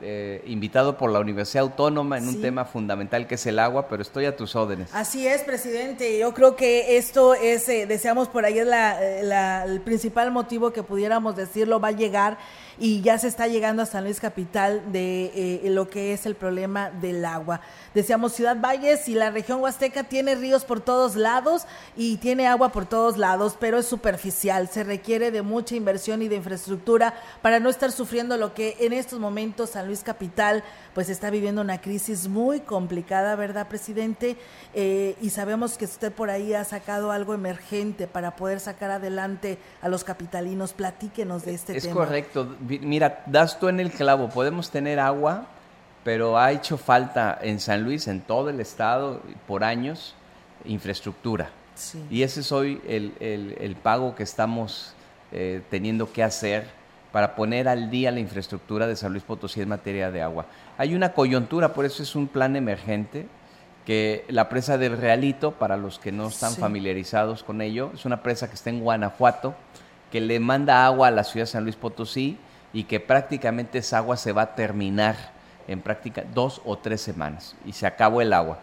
[0.00, 4.00] eh, invitado por la Universidad Autónoma en un tema fundamental que es el agua, pero
[4.00, 4.94] estoy a tus órdenes.
[4.94, 6.18] Así es, presidente.
[6.20, 10.85] Yo creo que esto es, eh, deseamos por ahí es la, el principal motivo que
[10.85, 12.38] pudiéramos decirlo, va a llegar
[12.81, 16.35] y ya se está llegando a San Luis Capital de eh, lo que es el
[16.35, 17.61] problema del agua.
[17.95, 22.73] Decíamos Ciudad Valles y la región huasteca tiene ríos por todos lados y tiene agua
[22.73, 24.69] por todos lados, pero es superficial.
[24.69, 28.95] Se requiere de mucha inversión y de infraestructura para no estar sufriendo lo que en
[28.95, 30.64] estos momentos San Luis Capital
[30.95, 34.37] pues está viviendo una crisis muy complicada, ¿verdad, presidente?
[34.73, 39.59] Eh, y sabemos que usted por ahí ha sacado algo emergente para poder sacar adelante
[39.83, 40.73] a los capitalinos.
[40.73, 41.87] Platíquenos de este tema.
[41.88, 42.57] Es correcto.
[42.78, 44.28] Mira, das tú en el clavo.
[44.28, 45.46] Podemos tener agua,
[46.04, 50.14] pero ha hecho falta en San Luis, en todo el estado, por años,
[50.64, 51.50] infraestructura.
[52.11, 54.94] Y ese es hoy el, el pago que estamos
[55.33, 56.66] eh, teniendo que hacer
[57.12, 60.46] para poner al día la infraestructura de San Luis Potosí en materia de agua.
[60.76, 63.26] Hay una coyuntura, por eso es un plan emergente,
[63.87, 68.22] que la presa del Realito, para los que no están familiarizados con ello, es una
[68.22, 69.54] presa que está en Guanajuato,
[70.11, 72.37] que le manda agua a la ciudad de San Luis Potosí
[72.72, 75.16] y que prácticamente esa agua se va a terminar
[75.68, 78.59] en práctica dos o tres semanas y se acabó el agua.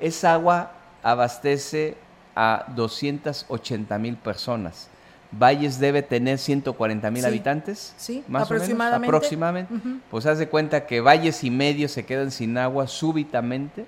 [0.00, 1.96] Esa agua abastece
[2.34, 4.88] a 280 mil personas
[5.32, 7.28] Valles debe tener 140 mil Sí.
[7.28, 7.94] habitantes.
[7.96, 8.96] Sí, más aproximadamente.
[8.96, 9.74] O menos, aproximadamente.
[10.10, 13.86] Pues haz de cuenta que valles y medios se quedan sin agua súbitamente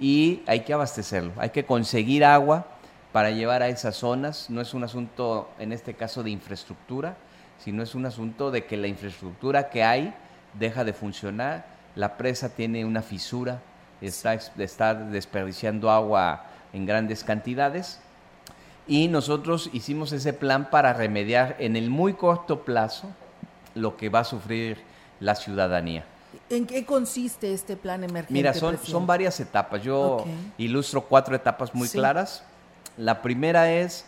[0.00, 1.32] y hay que abastecerlo.
[1.36, 2.66] Hay que conseguir agua
[3.12, 4.48] para llevar a esas zonas.
[4.48, 7.16] No es un asunto, en este caso, de infraestructura,
[7.62, 10.14] sino es un asunto de que la infraestructura que hay
[10.58, 11.64] deja de funcionar.
[11.94, 13.60] La presa tiene una fisura,
[14.00, 18.00] está, está desperdiciando agua en grandes cantidades.
[18.88, 23.08] Y nosotros hicimos ese plan para remediar en el muy corto plazo
[23.74, 24.78] lo que va a sufrir
[25.20, 26.04] la ciudadanía.
[26.50, 28.32] ¿En qué consiste este plan emergente?
[28.32, 28.90] Mira, son, presidente?
[28.90, 29.82] son varias etapas.
[29.82, 30.26] Yo Ok.
[30.58, 31.98] ilustro cuatro etapas muy Sí.
[31.98, 32.42] claras.
[32.96, 34.04] La primera es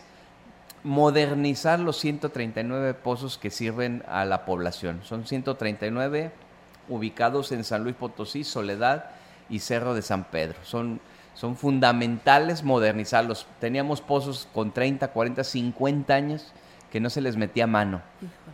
[0.85, 5.01] modernizar los 139 pozos que sirven a la población.
[5.03, 6.31] Son 139
[6.87, 9.05] ubicados en San Luis Potosí, Soledad
[9.49, 10.59] y Cerro de San Pedro.
[10.61, 11.01] Son,
[11.33, 13.47] son fundamentales modernizarlos.
[13.59, 16.53] Teníamos pozos con 30, 40, 50 años
[16.91, 18.03] que no se les metía mano.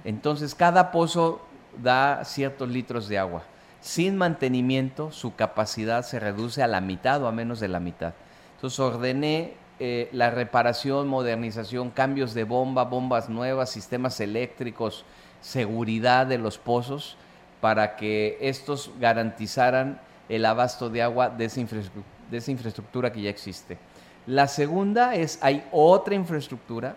[0.05, 1.45] Entonces cada pozo
[1.83, 3.43] da ciertos litros de agua.
[3.81, 8.13] Sin mantenimiento, su capacidad se reduce a la mitad o a menos de la mitad.
[8.55, 15.05] Entonces ordené eh, la reparación, modernización, cambios de bomba, bombas nuevas, sistemas eléctricos,
[15.41, 17.17] seguridad de los pozos,
[17.61, 23.21] para que estos garantizaran el abasto de agua de esa, infraestru- de esa infraestructura que
[23.23, 23.79] ya existe.
[24.27, 26.95] La segunda es, hay otra infraestructura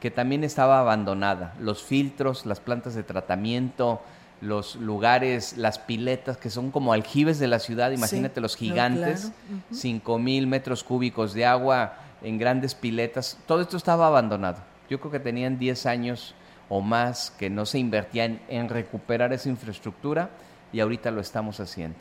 [0.00, 1.54] que también estaba abandonada.
[1.58, 4.00] Los filtros, las plantas de tratamiento,
[4.40, 9.62] los lugares, las piletas que son como aljibes de la ciudad, imagínate los gigantes, claro.
[9.72, 14.58] 5 mil metros cúbicos de agua en grandes piletas, todo esto estaba abandonado.
[14.88, 16.34] Yo creo que tenían 10 años
[16.68, 20.30] o más que no se invertían en recuperar esa infraestructura
[20.72, 21.98] y ahorita lo estamos haciendo.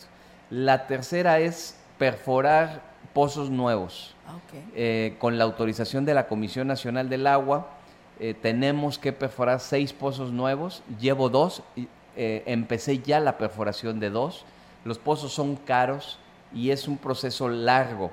[0.49, 2.81] La tercera es perforar
[3.13, 4.15] pozos nuevos.
[4.27, 4.35] Ah.
[4.75, 7.69] Eh, con la autorización de la Comisión Nacional del Agua,
[8.19, 10.83] eh, tenemos que perforar seis pozos nuevos.
[10.99, 14.45] Llevo dos, y, eh, empecé ya la perforación de dos.
[14.85, 16.19] Los pozos son caros
[16.53, 18.11] y es un proceso largo,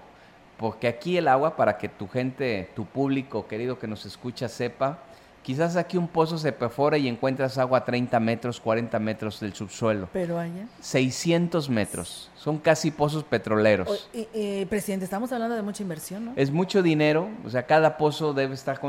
[0.57, 4.99] porque aquí el agua, para que tu gente, tu público querido que nos escucha sepa,
[5.43, 9.53] quizás aquí un pozo se perfora y encuentras agua a 30 metros, 40 metros del
[9.55, 10.09] subsuelo.
[10.13, 10.67] Pero allá.
[10.81, 13.89] 600 metros, son casi pozos petroleros.
[13.89, 16.33] O- presidente, estamos hablando de mucha inversión, ¿no?
[16.37, 18.81] Es mucho dinero, o sea, cada pozo debe estar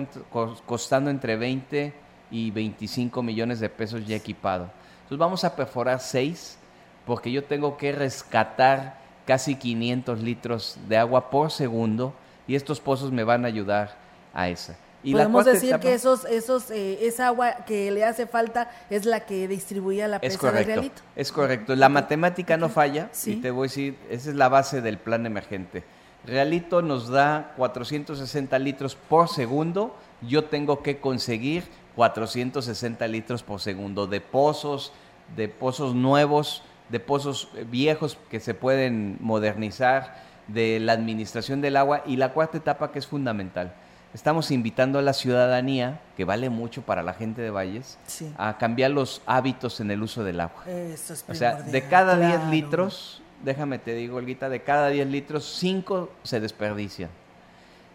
[0.66, 1.94] costando entre 20
[2.32, 4.70] y 25 millones de pesos ya equipado.
[5.04, 6.58] Entonces vamos a perforar seis
[7.06, 8.98] porque yo tengo que rescatar
[9.28, 12.14] casi 500 litros de agua por segundo
[12.48, 13.96] y estos pozos me van a ayudar
[14.34, 14.76] a esa.
[15.04, 19.06] Y Podemos decir etapa- que esos, esos, eh, esa agua que le hace falta es
[19.06, 21.02] la que distribuía la Es presa de Realito.
[21.16, 21.76] es correcto.
[21.76, 23.34] La matemática no falla Sí.
[23.34, 25.84] y te voy a decir, esa es la base del plan emergente.
[26.26, 31.64] Realito nos da 460 litros por segundo, yo tengo que conseguir
[31.96, 34.92] 460 litros por segundo de pozos,
[35.36, 41.76] de pozos nuevos, de pozos eh, viejos que se pueden modernizar, de la administración del
[41.76, 43.74] agua y la cuarta etapa que es fundamental.
[44.14, 48.34] Estamos invitando a la ciudadanía, que vale mucho para la gente de Valles, Sí.
[48.38, 50.64] a cambiar los hábitos en el uso del agua.
[50.66, 52.50] Eso es O sea, de cada 10 claro.
[52.52, 57.10] litros, déjame te digo, Olguita, de cada 10 litros, 5 se desperdician.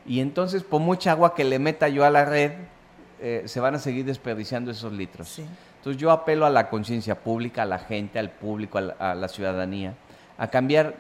[0.07, 2.53] Y entonces, por mucha agua que le meta yo a la red,
[3.21, 5.41] eh, se van a seguir desperdiciando esos litros.
[5.83, 9.15] Entonces, yo apelo a la conciencia pública, a la gente, al público, a la, a
[9.17, 9.95] la ciudadanía,
[10.39, 10.95] a cambiar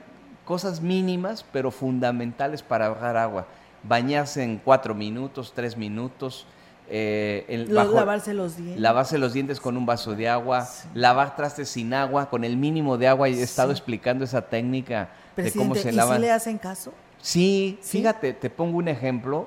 [0.44, 3.46] cosas mínimas, pero fundamentales para ahorrar agua.
[3.84, 6.46] Bañarse en 4 minutos, 3 minutos.
[6.94, 8.80] eh, lavarse los dientes.
[8.80, 12.98] Lavarse los dientes con un vaso de agua, lavar trastes sin agua, con el mínimo
[12.98, 13.28] de agua.
[13.28, 13.78] Y he estado Sí.
[13.78, 16.16] explicando esa técnica de cómo se ¿y lava.
[16.16, 16.92] si le hacen caso?
[17.20, 19.46] Sí, fíjate, te pongo un ejemplo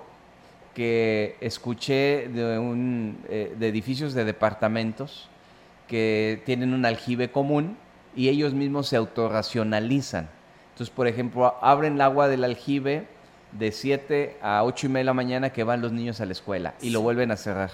[0.76, 5.30] que escuché de, un, eh, de edificios de departamentos
[5.88, 7.78] que tienen un aljibe común
[8.16, 10.30] y ellos mismos se autorracionalizan.
[10.74, 13.08] Entonces, por ejemplo, abren el agua del aljibe
[13.54, 16.34] de 7 a 8 y media de la mañana que van los niños a la
[16.34, 17.72] escuela y lo vuelven a cerrar.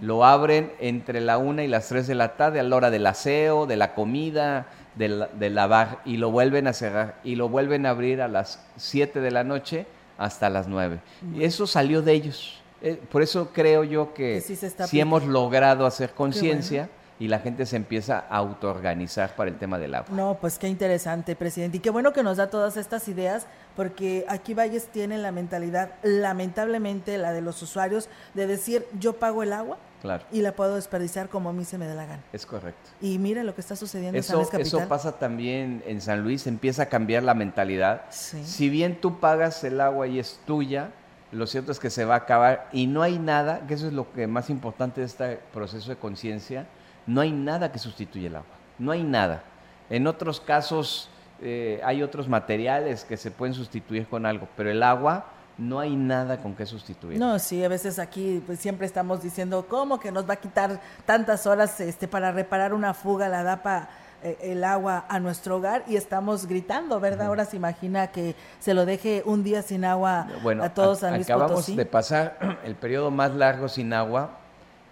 [0.00, 3.06] Lo abren entre la 1 y las 3 de la tarde a la hora del
[3.06, 7.48] aseo, de la comida, de, la- de lavar y lo vuelven a cerrar y lo
[7.48, 9.86] vuelven a abrir a las 7 de la noche
[10.18, 11.00] hasta las 9.
[11.34, 12.60] Y eso salió de ellos.
[12.82, 16.88] Eh, por eso creo yo que, Que sí hemos logrado hacer conciencia
[17.18, 20.08] y la gente se empieza a autoorganizar para el tema del agua.
[20.14, 21.78] No, pues qué interesante, presidente.
[21.78, 25.94] Y qué bueno que nos da todas estas ideas, porque aquí Valles tiene la mentalidad,
[26.02, 30.76] lamentablemente la de los usuarios, de decir yo pago el agua Claro, y la puedo
[30.76, 32.22] desperdiciar como a mí se me dé la gana.
[32.32, 32.90] es correcto.
[33.00, 34.80] Y mire lo que está sucediendo en San Eso, Luis Capital.
[34.80, 38.02] eso pasa también en San Luis, empieza a cambiar la mentalidad.
[38.10, 38.44] Sí.
[38.44, 40.90] Si bien tú pagas el agua y es tuya,
[41.32, 43.92] lo cierto es que se va a acabar y no hay nada, que eso es
[43.92, 46.66] lo que más importante de este proceso de conciencia,
[47.06, 49.42] no hay nada que sustituya el agua, no hay nada.
[49.90, 54.82] En otros casos eh, hay otros materiales que se pueden sustituir con algo, pero el
[54.82, 55.26] agua
[55.58, 57.18] no hay nada con que sustituir.
[57.18, 60.80] No, sí, a veces aquí pues siempre estamos diciendo, ¿cómo que nos va a quitar
[61.04, 63.88] tantas horas este para reparar una fuga la DAPA
[64.22, 67.26] eh, el agua a nuestro hogar y estamos gritando, ¿verdad?
[67.26, 70.26] Ahora se imagina que se lo deje un día sin agua
[70.60, 74.38] a todos a, Luis acabamos de pasar el periodo más largo sin agua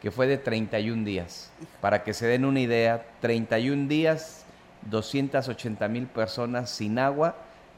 [0.00, 1.50] que fue de 31 días.
[1.80, 4.44] Para que se den una idea, 31 días,
[4.82, 7.34] 280 mil personas sin agua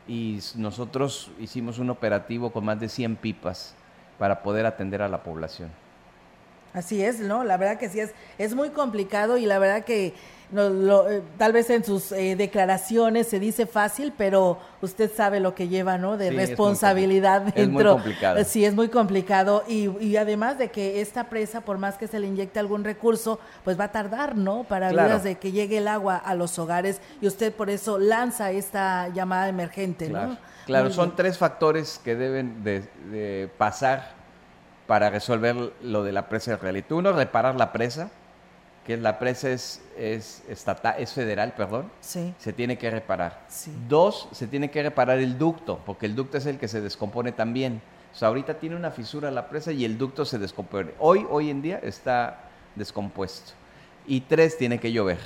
[0.09, 3.75] y nosotros hicimos un operativo con más de 100 pipas
[4.19, 5.71] para poder atender a la población.
[6.75, 7.45] Así es, ¿no?
[7.45, 10.15] La verdad que sí es, es muy complicado y la verdad que
[10.51, 15.55] lo, eh, tal vez en sus eh, declaraciones se dice fácil, pero usted sabe lo
[15.55, 16.17] que lleva, ¿no?
[16.17, 17.63] De responsabilidad dentro.
[17.63, 18.45] Es muy complicado.
[18.45, 19.65] Sí, es muy complicado.
[19.69, 23.79] Y, además de que esta presa, por más que se le inyecte algún recurso, pues
[23.79, 24.65] va a tardar, ¿no?
[24.65, 25.19] Para claro.
[25.19, 29.49] de que llegue el agua a los hogares y usted por eso lanza esta llamada
[29.49, 30.29] emergente, claro.
[30.29, 30.39] ¿no?
[30.67, 34.18] Claro, son tres factores que deben de, pasar
[34.89, 36.91] para resolver lo de la presa de realidad.
[36.93, 38.11] Uno, reparar la presa
[38.87, 42.33] que la presa es, es, estatal, es federal, perdón, sí.
[42.39, 43.47] se tiene que reparar.
[43.87, 47.33] Dos, se tiene que reparar el ducto, porque el ducto es el que se descompone
[47.33, 47.83] también.
[48.15, 50.93] O sea, ahorita tiene una fisura la presa y el ducto se descompone.
[50.99, 53.53] Hoy, hoy en día está descompuesto.
[54.07, 55.19] Y tres, tiene que llover.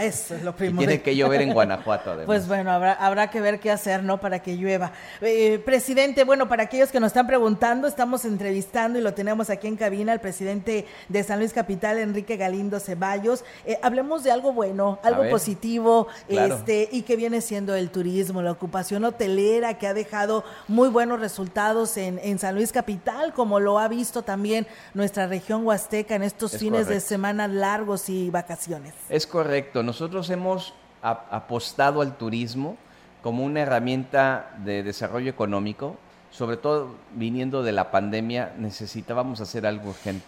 [0.00, 0.78] Eso es lo primero.
[0.78, 2.26] tiene que llover en Guanajuato, además.
[2.26, 4.18] Pues bueno, habrá, habrá que ver qué hacer, ¿no?
[4.20, 4.92] Para que llueva.
[5.20, 9.66] Eh, presidente, bueno, para aquellos que nos están preguntando, estamos entrevistando y lo tenemos aquí
[9.66, 13.44] en cabina al presidente de San Luis Capital, Enrique Galindo Ceballos.
[13.64, 18.52] Eh, hablemos de algo bueno, algo positivo, este, y que viene siendo el turismo, la
[18.52, 23.78] ocupación hotelera, que ha dejado muy buenos resultados en, en San Luis Capital, como lo
[23.78, 28.94] ha visto también nuestra región huasteca en estos fines de semana largos y vacaciones.
[29.08, 29.82] Es correcto correcto.
[29.82, 32.76] Nosotros hemos apostado al turismo
[33.22, 35.96] como una herramienta de desarrollo económico,
[36.30, 40.26] sobre todo viniendo de la pandemia, necesitábamos hacer algo urgente.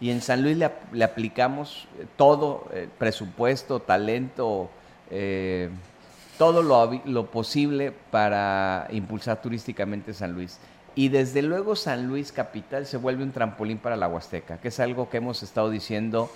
[0.00, 4.68] Y en San Luis le, aplicamos eh, todo, eh, presupuesto, talento,
[5.12, 5.70] eh,
[6.36, 10.58] todo lo, lo, posible para impulsar turísticamente San Luis.
[10.96, 14.80] Y desde luego San Luis Capital se vuelve un trampolín para la Huasteca, que es
[14.80, 16.28] algo que hemos estado diciendo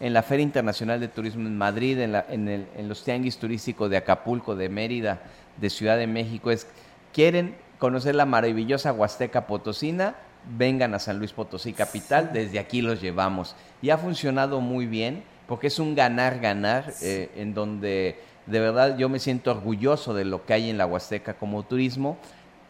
[0.00, 3.38] en la Feria Internacional de Turismo en Madrid, en, la, en, el, en los tianguis
[3.38, 5.20] turísticos de Acapulco, de Mérida,
[5.56, 6.66] de Ciudad de México, es,
[7.12, 10.14] quieren conocer la maravillosa Huasteca Potosina,
[10.56, 13.56] vengan a San Luis Potosí Capital, desde aquí los llevamos.
[13.82, 19.08] Y ha funcionado muy bien, porque es un ganar-ganar, eh, en donde de verdad yo
[19.08, 22.18] me siento orgulloso de lo que hay en la Huasteca como turismo,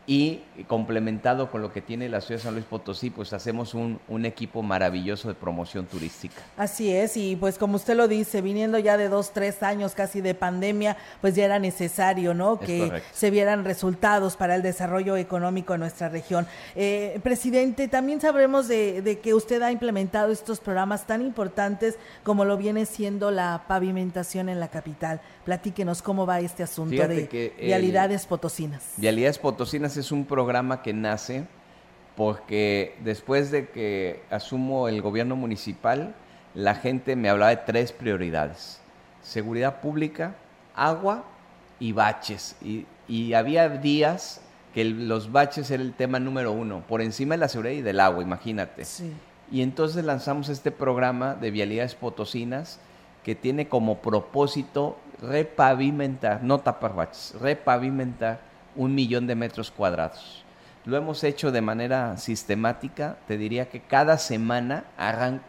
[0.08, 4.00] y complementado con lo que tiene la ciudad de San Luis Potosí, pues hacemos un,
[4.24, 6.40] equipo maravilloso de promoción turística.
[6.56, 10.22] Así es, y pues como usted lo dice, viniendo ya de dos, tres años casi
[10.22, 12.58] de pandemia, pues ya era necesario, ¿no?
[12.58, 16.46] que se vieran resultados para el desarrollo económico de nuestra región.
[16.74, 22.56] Eh, presidente, también sabremos de, que usted ha implementado estos programas tan importantes como lo
[22.56, 25.20] viene siendo la pavimentación en la capital.
[25.44, 28.94] Platíquenos cómo va este asunto de vialidades potosinas.
[28.96, 31.46] Vialidades potosinas es un programa que nace
[32.18, 36.16] porque después de que asumo el gobierno municipal,
[36.52, 38.80] la gente me hablaba de tres prioridades.
[39.22, 40.34] Seguridad pública,
[40.74, 41.22] agua
[41.78, 42.56] y baches.
[42.60, 42.86] Y,
[43.34, 44.40] había días
[44.74, 48.00] que los baches era el tema número uno, por encima de la seguridad y del
[48.00, 48.82] agua, imagínate.
[49.52, 52.80] Y entonces lanzamos este programa de vialidades potosinas
[53.22, 58.47] que tiene como propósito repavimentar, no tapar baches, repavimentar
[58.78, 60.44] un millón de metros cuadrados.
[60.86, 64.84] Lo hemos hecho de manera sistemática, te diría que cada semana,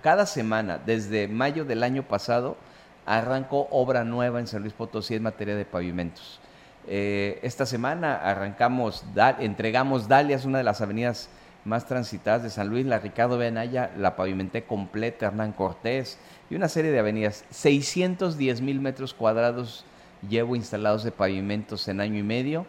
[0.02, 2.58] cada semana, desde mayo del año pasado,
[3.06, 6.42] arrancó obra nueva en San Luis Potosí en materia de pavimentos.
[6.88, 9.06] Eh, esta semana arrancamos,
[9.40, 11.30] entregamos Dalias, una de las avenidas
[11.66, 16.18] más transitadas de San Luis, la Ricardo Benaya, la pavimenté completa, Hernán Cortés
[16.50, 17.46] y una serie de avenidas.
[17.52, 19.86] 610 mil metros cuadrados
[20.28, 22.66] llevo instalados de pavimentos en año y medio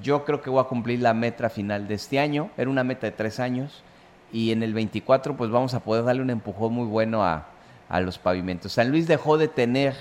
[0.00, 2.50] yo creo que voy a cumplir la meta final de este año.
[2.56, 3.82] Era una meta de tres años.
[4.32, 7.48] Y en el 24 pues vamos a poder darle un empujón muy bueno a,
[8.00, 8.72] los pavimentos.
[8.72, 9.94] San Luis dejó de tener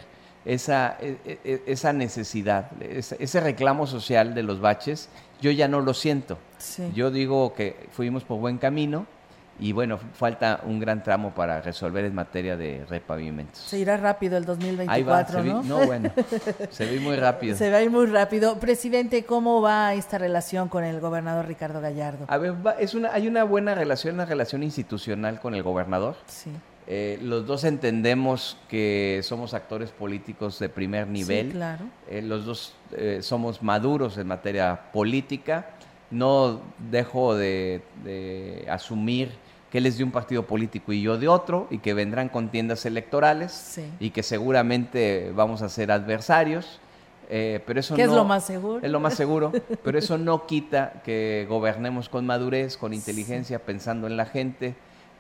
[0.46, 5.10] esa, e, e, e, esa necesidad, ese reclamo social de los baches.
[5.42, 6.38] Yo ya no lo siento.
[6.96, 9.08] Yo digo que fuimos por buen camino
[9.62, 13.60] y bueno, falta un gran tramo para resolver en materia de repavimentos.
[13.60, 15.62] Se irá rápido el 2024, Ahí ¿no?
[15.62, 16.12] no, bueno,
[16.72, 17.56] se ve muy rápido.
[17.56, 18.58] Se va a ir muy rápido.
[18.60, 22.26] Presidente, ¿cómo va esta relación con el gobernador Ricardo Gallardo?
[22.28, 26.16] A ver, es una, hay una buena relación, una relación institucional con el gobernador.
[26.26, 26.50] Sí.
[26.88, 31.48] Eh, los dos entendemos que somos actores políticos de primer nivel.
[31.48, 31.86] Sí, claro.
[32.10, 35.70] Eh, los dos eh, somos maduros en materia política.
[36.10, 39.32] No dejo de, de asumir
[39.72, 42.86] que él es de un partido político y yo de otro, y que vendrán contiendas
[42.86, 43.86] electorales, Sí.
[44.00, 46.80] y que seguramente vamos a ser adversarios.
[47.34, 48.80] eh, pero eso ¿Qué es no- lo más seguro?
[48.86, 49.54] Es lo más seguro,
[49.86, 54.76] pero eso no quita que gobernemos con madurez, con inteligencia, pensando en la gente.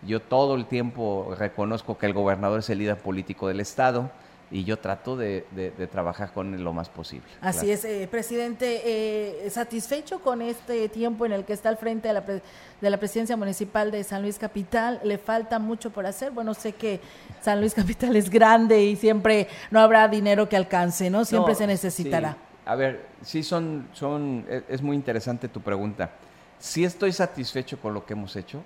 [0.05, 4.11] Yo todo el tiempo reconozco que el gobernador es el líder político del Estado
[4.53, 7.25] y yo trato de, de- de trabajar con él lo más posible.
[7.39, 7.73] Así Claro.
[7.73, 8.81] es, eh, presidente,
[9.45, 12.41] eh, satisfecho con este tiempo en el que está al frente de la, pre-
[12.81, 14.99] de la presidencia municipal de San Luis Capital.
[15.05, 16.31] Le falta mucho por hacer.
[16.31, 16.99] Bueno, sé que
[17.41, 21.23] San Luis Capital es grande y siempre no habrá dinero que alcance, ¿no?
[21.23, 22.33] Siempre No, se necesitará.
[22.33, 22.37] sí.
[22.65, 26.11] A ver, sí son, son, e- es muy interesante tu pregunta.
[26.59, 28.61] Sí estoy satisfecho con lo que hemos hecho,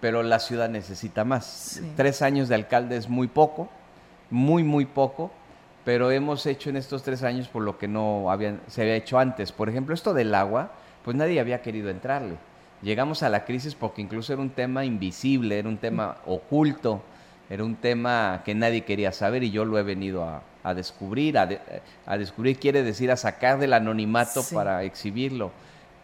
[0.00, 1.44] pero la ciudad necesita más.
[1.46, 1.92] Sí.
[1.94, 3.68] Tres años de alcalde es muy poco,
[4.30, 5.30] muy, muy poco,
[5.84, 9.18] pero hemos hecho en estos tres años por lo que no habían, se había hecho
[9.18, 9.52] antes.
[9.52, 10.72] Por ejemplo, esto del agua,
[11.04, 12.36] pues nadie había querido entrarle.
[12.82, 17.02] Llegamos a la crisis porque incluso era un tema invisible, era un tema oculto,
[17.48, 21.38] era un tema que nadie quería saber y yo lo he venido a, a descubrir.
[21.38, 21.60] A, de-
[22.04, 24.54] a descubrir quiere decir a sacar del anonimato Sí.
[24.54, 25.52] para exhibirlo.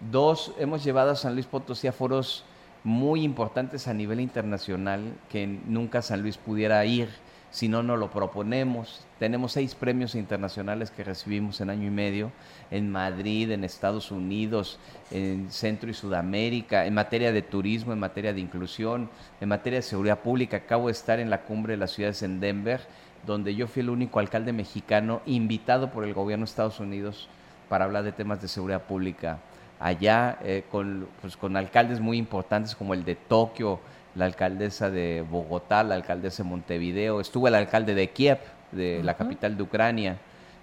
[0.00, 2.44] Dos, hemos llevado a San Luis Potosí a foros
[2.84, 7.08] muy importantes a nivel internacional que nunca San Luis pudiera ir
[7.52, 9.04] si no nos lo proponemos.
[9.18, 12.32] Tenemos seis premios internacionales que recibimos en año y medio
[12.70, 14.80] en Madrid, en Estados Unidos,
[15.10, 19.82] en Centro y Sudamérica, en materia de turismo, en materia de inclusión, en materia de
[19.82, 20.56] seguridad pública.
[20.56, 22.80] Acabo de estar en la cumbre de las ciudades en Denver,
[23.26, 27.28] donde yo fui el único alcalde mexicano invitado por el gobierno de Estados Unidos
[27.68, 29.38] para hablar de temas de seguridad pública
[29.78, 33.80] allá eh, con, pues, con alcaldes muy importantes como el de Tokio,
[34.14, 38.38] la alcaldesa de Bogotá, la alcaldesa de Montevideo, estuvo el alcalde de Kiev,
[38.72, 40.18] de la capital de Ucrania.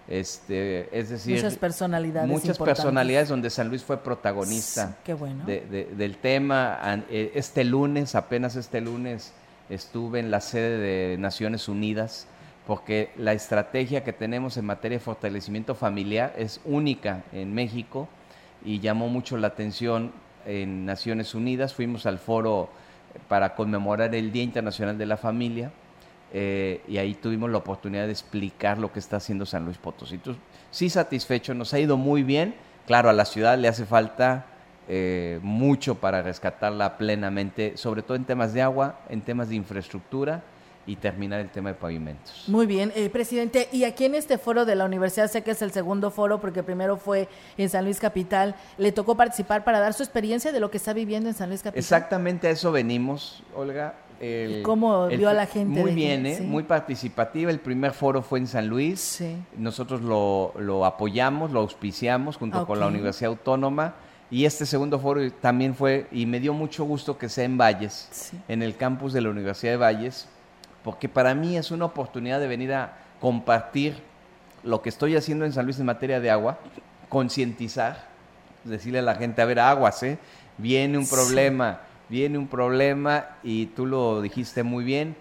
[0.07, 5.45] Este, es decir, Muchas personalidades muchas personalidades donde San Luis fue protagonista Sí, qué bueno.
[5.45, 6.79] de- de- del tema.
[7.11, 9.33] Eh, Este lunes, apenas este lunes,
[9.69, 12.25] estuve en la sede de Naciones Unidas
[12.65, 18.07] porque la estrategia que tenemos en materia de fortalecimiento familiar es única en México
[18.65, 20.11] y llamó mucho la atención
[20.47, 21.75] en Naciones Unidas.
[21.75, 22.69] Fuimos al foro
[23.27, 25.71] para conmemorar el Día Internacional de la Familia
[26.31, 30.15] eh, y ahí tuvimos la oportunidad de explicar lo que está haciendo San Luis Potosí.
[30.15, 30.41] Entonces,
[30.71, 32.55] sí satisfecho, nos ha ido muy bien.
[32.85, 34.45] Claro, a la ciudad le hace falta
[34.87, 40.43] eh, mucho para rescatarla plenamente, sobre todo en temas de agua, en temas de infraestructura
[40.89, 42.45] y terminar el tema de pavimentos.
[42.47, 43.69] Muy bien, eh, presidente.
[43.71, 46.63] Y aquí en este foro de la universidad, sé que es el segundo foro porque
[46.63, 47.27] primero fue
[47.57, 50.93] en San Luis Capital, le tocó participar para dar su experiencia de lo que está
[50.93, 51.77] viviendo en San Luis Capital.
[51.79, 53.93] Exactamente a eso venimos, Olga.
[54.19, 56.35] El- ¿Y cómo el vio a la gente Muy bien, ¿eh?
[56.39, 56.43] sí.
[56.43, 57.51] muy participativa.
[57.51, 59.23] El primer foro fue en San Luis.
[59.57, 62.87] Nosotros lo, lo apoyamos, lo auspiciamos junto con la.
[62.87, 63.93] Universidad Autónoma.
[64.31, 68.31] Y este segundo foro también fue, y me dio mucho gusto que sea en Valles,
[68.47, 70.27] en el campus de la Universidad de Valles,
[70.89, 73.95] porque para mí es una oportunidad de venir a compartir
[74.63, 76.57] lo que estoy haciendo en San Luis en materia de agua,
[77.09, 78.05] concientizar,
[78.63, 80.17] decirle a la gente, a ver, aguas, ¿eh?
[80.57, 81.13] Viene un Sí.
[81.13, 85.15] problema, viene un problema y tú lo dijiste muy bien,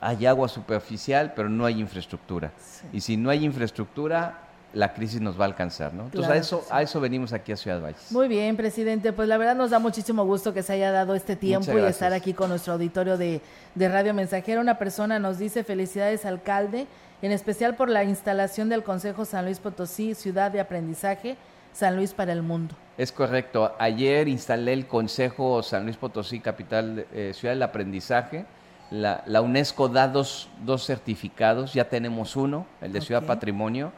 [0.00, 2.52] hay agua superficial, pero no hay infraestructura.
[2.92, 4.41] Y si no hay infraestructura,
[4.72, 6.04] la crisis nos va a alcanzar, ¿no?
[6.04, 6.68] Entonces Claro a eso, sí.
[6.70, 8.10] a eso venimos aquí a Ciudad Valles.
[8.10, 9.12] Muy bien, presidente.
[9.12, 12.12] Pues la verdad nos da muchísimo gusto que se haya dado este tiempo y estar
[12.12, 13.40] aquí con nuestro auditorio de,
[13.74, 14.60] de Radio Mensajera.
[14.60, 16.86] Una persona nos dice felicidades, alcalde,
[17.20, 21.36] en especial por la instalación del Consejo San Luis Potosí, ciudad de aprendizaje,
[21.72, 22.74] San Luis para el mundo.
[22.98, 23.74] Es correcto.
[23.78, 28.44] Ayer instalé el Consejo San Luis Potosí, capital, eh, ciudad del aprendizaje.
[28.90, 33.22] La, la UNESCO da dos, dos certificados, ya tenemos uno, el de Ciudad.
[33.22, 33.90] Patrimonio,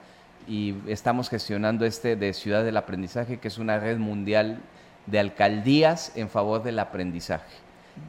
[0.47, 4.61] y estamos gestionando este de Ciudad del Aprendizaje, que es una red mundial
[5.07, 7.65] de alcaldías en favor del aprendizaje.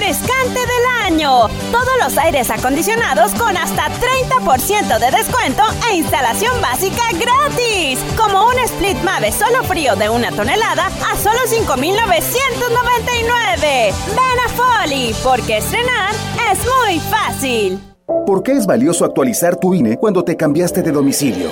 [0.01, 1.47] refrescante del año.
[1.71, 7.99] Todos los aires acondicionados con hasta 30% de descuento e instalación básica gratis.
[8.17, 13.93] Como un Split Mave solo frío de una tonelada a solo 5,999.
[14.07, 16.15] Ven a Folly, porque estrenar
[16.51, 17.79] es muy fácil.
[18.25, 21.51] ¿Por qué es valioso actualizar tu INE cuando te cambiaste de domicilio?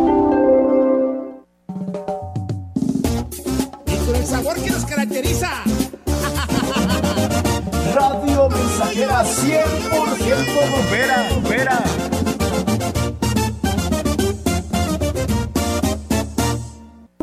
[5.11, 5.63] Caracteriza.
[7.93, 11.83] Radio Mensajera 100% bombera, bombera.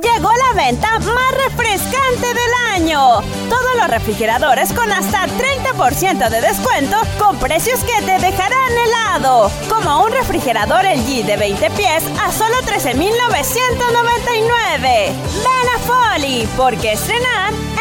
[0.03, 3.21] Llegó la venta más refrescante del año.
[3.49, 9.51] Todos los refrigeradores con hasta 30% de descuento con precios que te dejarán helado.
[9.69, 14.69] Como un refrigerador LG de 20 pies a solo 13,999.
[14.83, 17.53] Ven a Folly, porque estrenar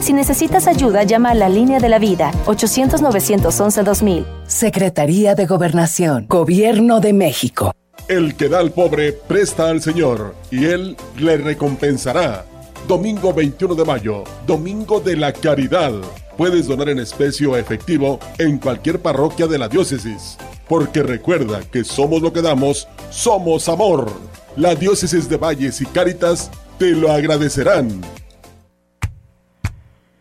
[0.00, 4.24] Si necesitas ayuda, llama a la línea de la vida 800-911-2000.
[4.46, 7.72] Secretaría de Gobernación, Gobierno de México.
[8.08, 12.46] El que da al pobre presta al Señor y Él le recompensará.
[12.88, 15.92] Domingo 21 de mayo, Domingo de la Caridad.
[16.36, 20.38] Puedes donar en especie o efectivo en cualquier parroquia de la diócesis.
[20.66, 24.10] Porque recuerda que somos lo que damos, somos amor.
[24.56, 28.00] La diócesis de Valles y Cáritas te lo agradecerán.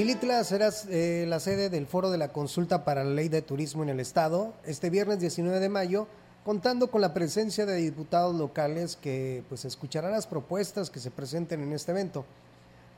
[0.00, 3.82] Gilitla será eh, la sede del foro de la consulta para la ley de turismo
[3.82, 6.06] en el estado este viernes 19 de mayo
[6.42, 11.60] contando con la presencia de diputados locales que pues escucharán las propuestas que se presenten
[11.60, 12.24] en este evento.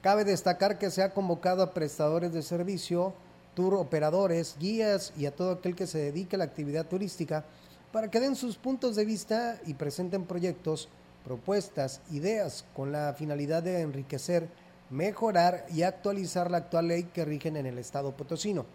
[0.00, 3.14] Cabe destacar que se ha convocado a prestadores de servicio,
[3.56, 7.44] tour operadores, guías y a todo aquel que se dedique a la actividad turística
[7.90, 10.88] para que den sus puntos de vista y presenten proyectos,
[11.24, 14.46] propuestas, ideas con la finalidad de enriquecer,
[14.92, 18.66] mejorar y actualizar la actual ley que rigen en el estado potosino.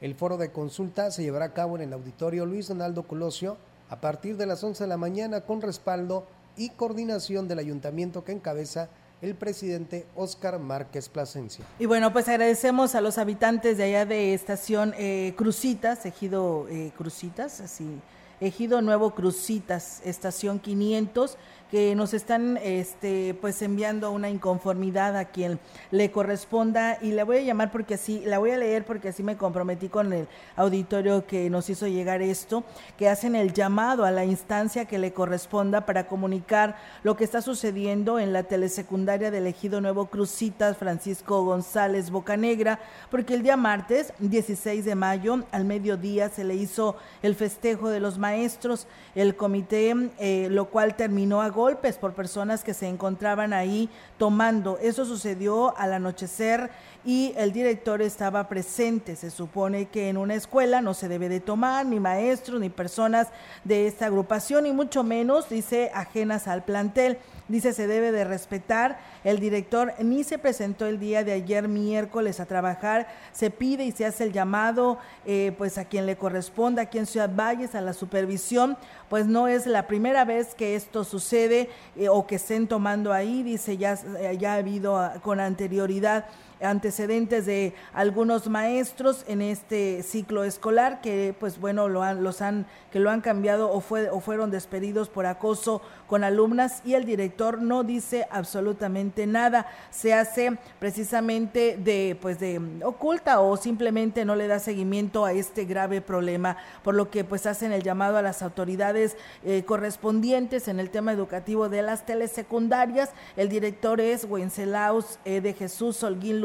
[0.00, 3.56] El foro de consulta se llevará a cabo en el auditorio Luis Donaldo Colosio
[3.88, 6.26] a partir de las 11 de la mañana con respaldo
[6.56, 8.88] y coordinación del ayuntamiento que encabeza
[9.22, 11.64] el presidente Óscar Márquez Plasencia.
[11.78, 16.92] Y bueno, pues agradecemos a los habitantes de allá de estación eh, Crucitas, ejido eh,
[16.96, 18.00] Crucitas, así,
[18.40, 21.36] ejido Nuevo Crucitas, estación 500
[21.70, 25.58] que nos están este, pues enviando una inconformidad a quien
[25.90, 26.98] le corresponda.
[27.02, 29.88] Y la voy a llamar porque así, la voy a leer porque así me comprometí
[29.88, 32.64] con el auditorio que nos hizo llegar esto,
[32.96, 37.42] que hacen el llamado a la instancia que le corresponda para comunicar lo que está
[37.42, 42.78] sucediendo en la telesecundaria del ejido Nuevo Crucitas Francisco González Bocanegra,
[43.10, 48.00] porque el día martes 16 de mayo al mediodía se le hizo el festejo de
[48.00, 53.52] los maestros, el comité, eh, lo cual terminó a golpes por personas que se encontraban
[53.52, 54.78] ahí tomando.
[54.78, 56.70] Eso sucedió al anochecer
[57.04, 59.16] y el director estaba presente.
[59.16, 63.26] Se supone que en una escuela no se debe de tomar ni maestros ni personas
[63.64, 67.18] de esta agrupación y mucho menos, dice, ajenas al plantel.
[67.48, 68.98] Dice se debe de respetar.
[69.24, 73.08] El director ni se presentó el día de ayer miércoles a trabajar.
[73.32, 77.06] Se pide y se hace el llamado eh, pues a quien le corresponda, aquí en
[77.06, 78.76] Ciudad Valles, a la supervisión.
[79.08, 83.42] Pues no es la primera vez que esto sucede eh, o que estén tomando ahí.
[83.42, 83.98] Dice ya,
[84.38, 86.26] ya ha habido ah, con anterioridad
[86.60, 92.66] antecedentes de algunos maestros en este ciclo escolar que pues bueno lo han, los han
[92.92, 97.04] que lo han cambiado o fue o fueron despedidos por acoso con alumnas y el
[97.04, 99.66] director no dice absolutamente nada.
[99.90, 105.64] Se hace precisamente de pues de oculta o simplemente no le da seguimiento a este
[105.64, 110.80] grave problema por lo que pues hacen el llamado a las autoridades eh, correspondientes en
[110.80, 113.10] el tema educativo de las telesecundarias.
[113.36, 116.40] El director es Wencelaus eh, de Jesús Holguín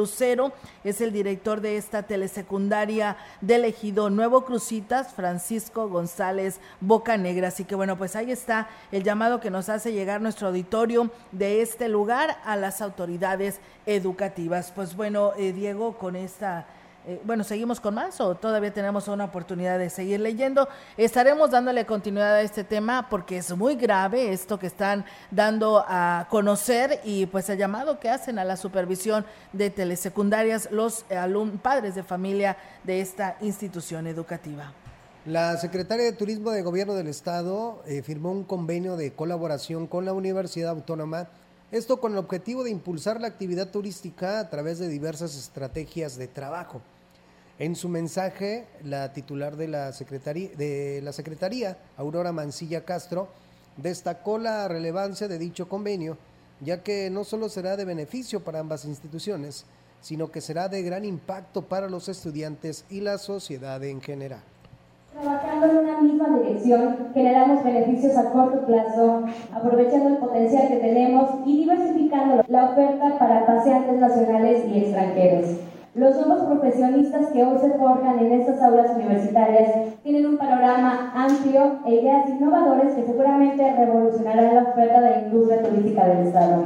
[0.84, 7.48] Es el director de esta telesecundaria del ejido Nuevo Crucitas, Francisco González Bocanegra.
[7.48, 11.62] Así que bueno, pues ahí está el llamado que nos hace llegar nuestro auditorio de
[11.62, 14.72] este lugar a las autoridades educativas.
[14.76, 16.66] Pues bueno, eh, Diego, con esta
[17.06, 20.70] eh, bueno, ¿seguimos con más o todavía tenemos una oportunidad de seguir leyendo?
[20.96, 26.28] Estaremos dándole continuidad a este tema porque es muy grave esto que están dando a
[26.30, 31.06] conocer y pues el llamado que hacen a la supervisión de telesecundarias los
[31.62, 34.72] padres de familia de esta institución educativa.
[35.26, 40.06] La secretaria de Turismo de Gobierno del Estado eh, firmó un convenio de colaboración con
[40.06, 41.30] la Universidad Autónoma,
[41.72, 46.28] esto con el objetivo de impulsar la actividad turística a través de diversas estrategias de
[46.28, 46.82] trabajo.
[47.60, 53.28] En su mensaje, la titular de la, Secretaría, de la Aurora Mancilla Castro,
[53.78, 56.18] destacó la relevancia de dicho convenio,
[56.62, 59.66] ya que no solo será de beneficio para ambas instituciones,
[60.02, 64.42] sino que será de gran impacto para los estudiantes y la sociedad en general.
[65.14, 71.30] Trabajando en una misma dirección, generamos beneficios a corto plazo, aprovechando el potencial que tenemos
[71.46, 75.73] y diversificando la oferta para paseantes nacionales y extranjeros.
[75.96, 81.82] Los nuevos profesionistas que hoy se forjan en estas aulas universitarias tienen un panorama amplio
[81.86, 86.66] e ideas innovadoras que seguramente revolucionarán la oferta de la industria turística del Estado.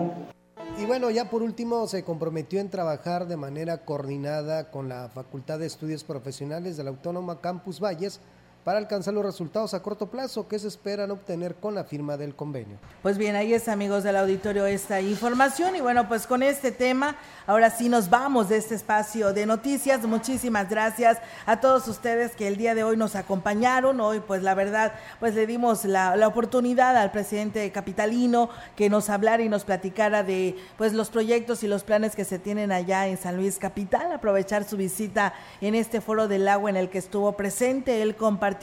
[0.79, 5.59] Y bueno, ya por último se comprometió en trabajar de manera coordinada con la Facultad
[5.59, 8.21] de Estudios Profesionales de la Autónoma Campus Valles
[8.67, 12.35] para alcanzar los resultados a corto plazo que se esperan obtener con la firma del
[12.35, 12.75] convenio.
[13.01, 17.15] Pues bien, ahí es amigos del auditorio esta información y bueno, pues con este tema,
[17.45, 20.01] ahora sí nos vamos de este espacio de noticias.
[20.01, 24.01] Muchísimas gracias a todos ustedes que el día de hoy nos acompañaron.
[24.01, 24.91] Hoy pues la verdad,
[25.21, 30.23] pues le dimos la, la oportunidad al presidente capitalino que nos hablara y nos platicara
[30.23, 34.11] de pues los proyectos y los planes que se tienen allá en San Luis Capital,
[34.11, 38.01] aprovechar su visita en este foro del agua en el que estuvo presente.
[38.01, 38.56] Él compartió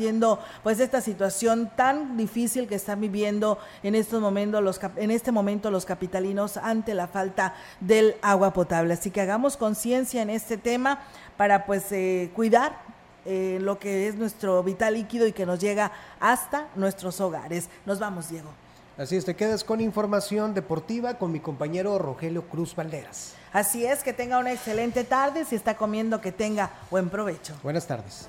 [0.63, 5.71] pues esta situación tan difícil que están viviendo en estos momentos los en este momento
[5.71, 8.95] los capitalinos ante la falta del agua potable.
[8.95, 11.01] Así que hagamos conciencia en este tema
[11.37, 12.79] para pues eh, cuidar
[13.25, 17.69] eh, lo que es nuestro vital líquido y que nos llega hasta nuestros hogares.
[17.87, 18.51] Nos vamos, Diego.
[18.97, 23.35] Así es, te quedas con información deportiva con mi compañero Rogelio Cruz Valderas.
[23.53, 25.45] Así es, que tenga una excelente tarde.
[25.45, 27.55] Si está comiendo, que tenga buen provecho.
[27.63, 28.29] Buenas tardes.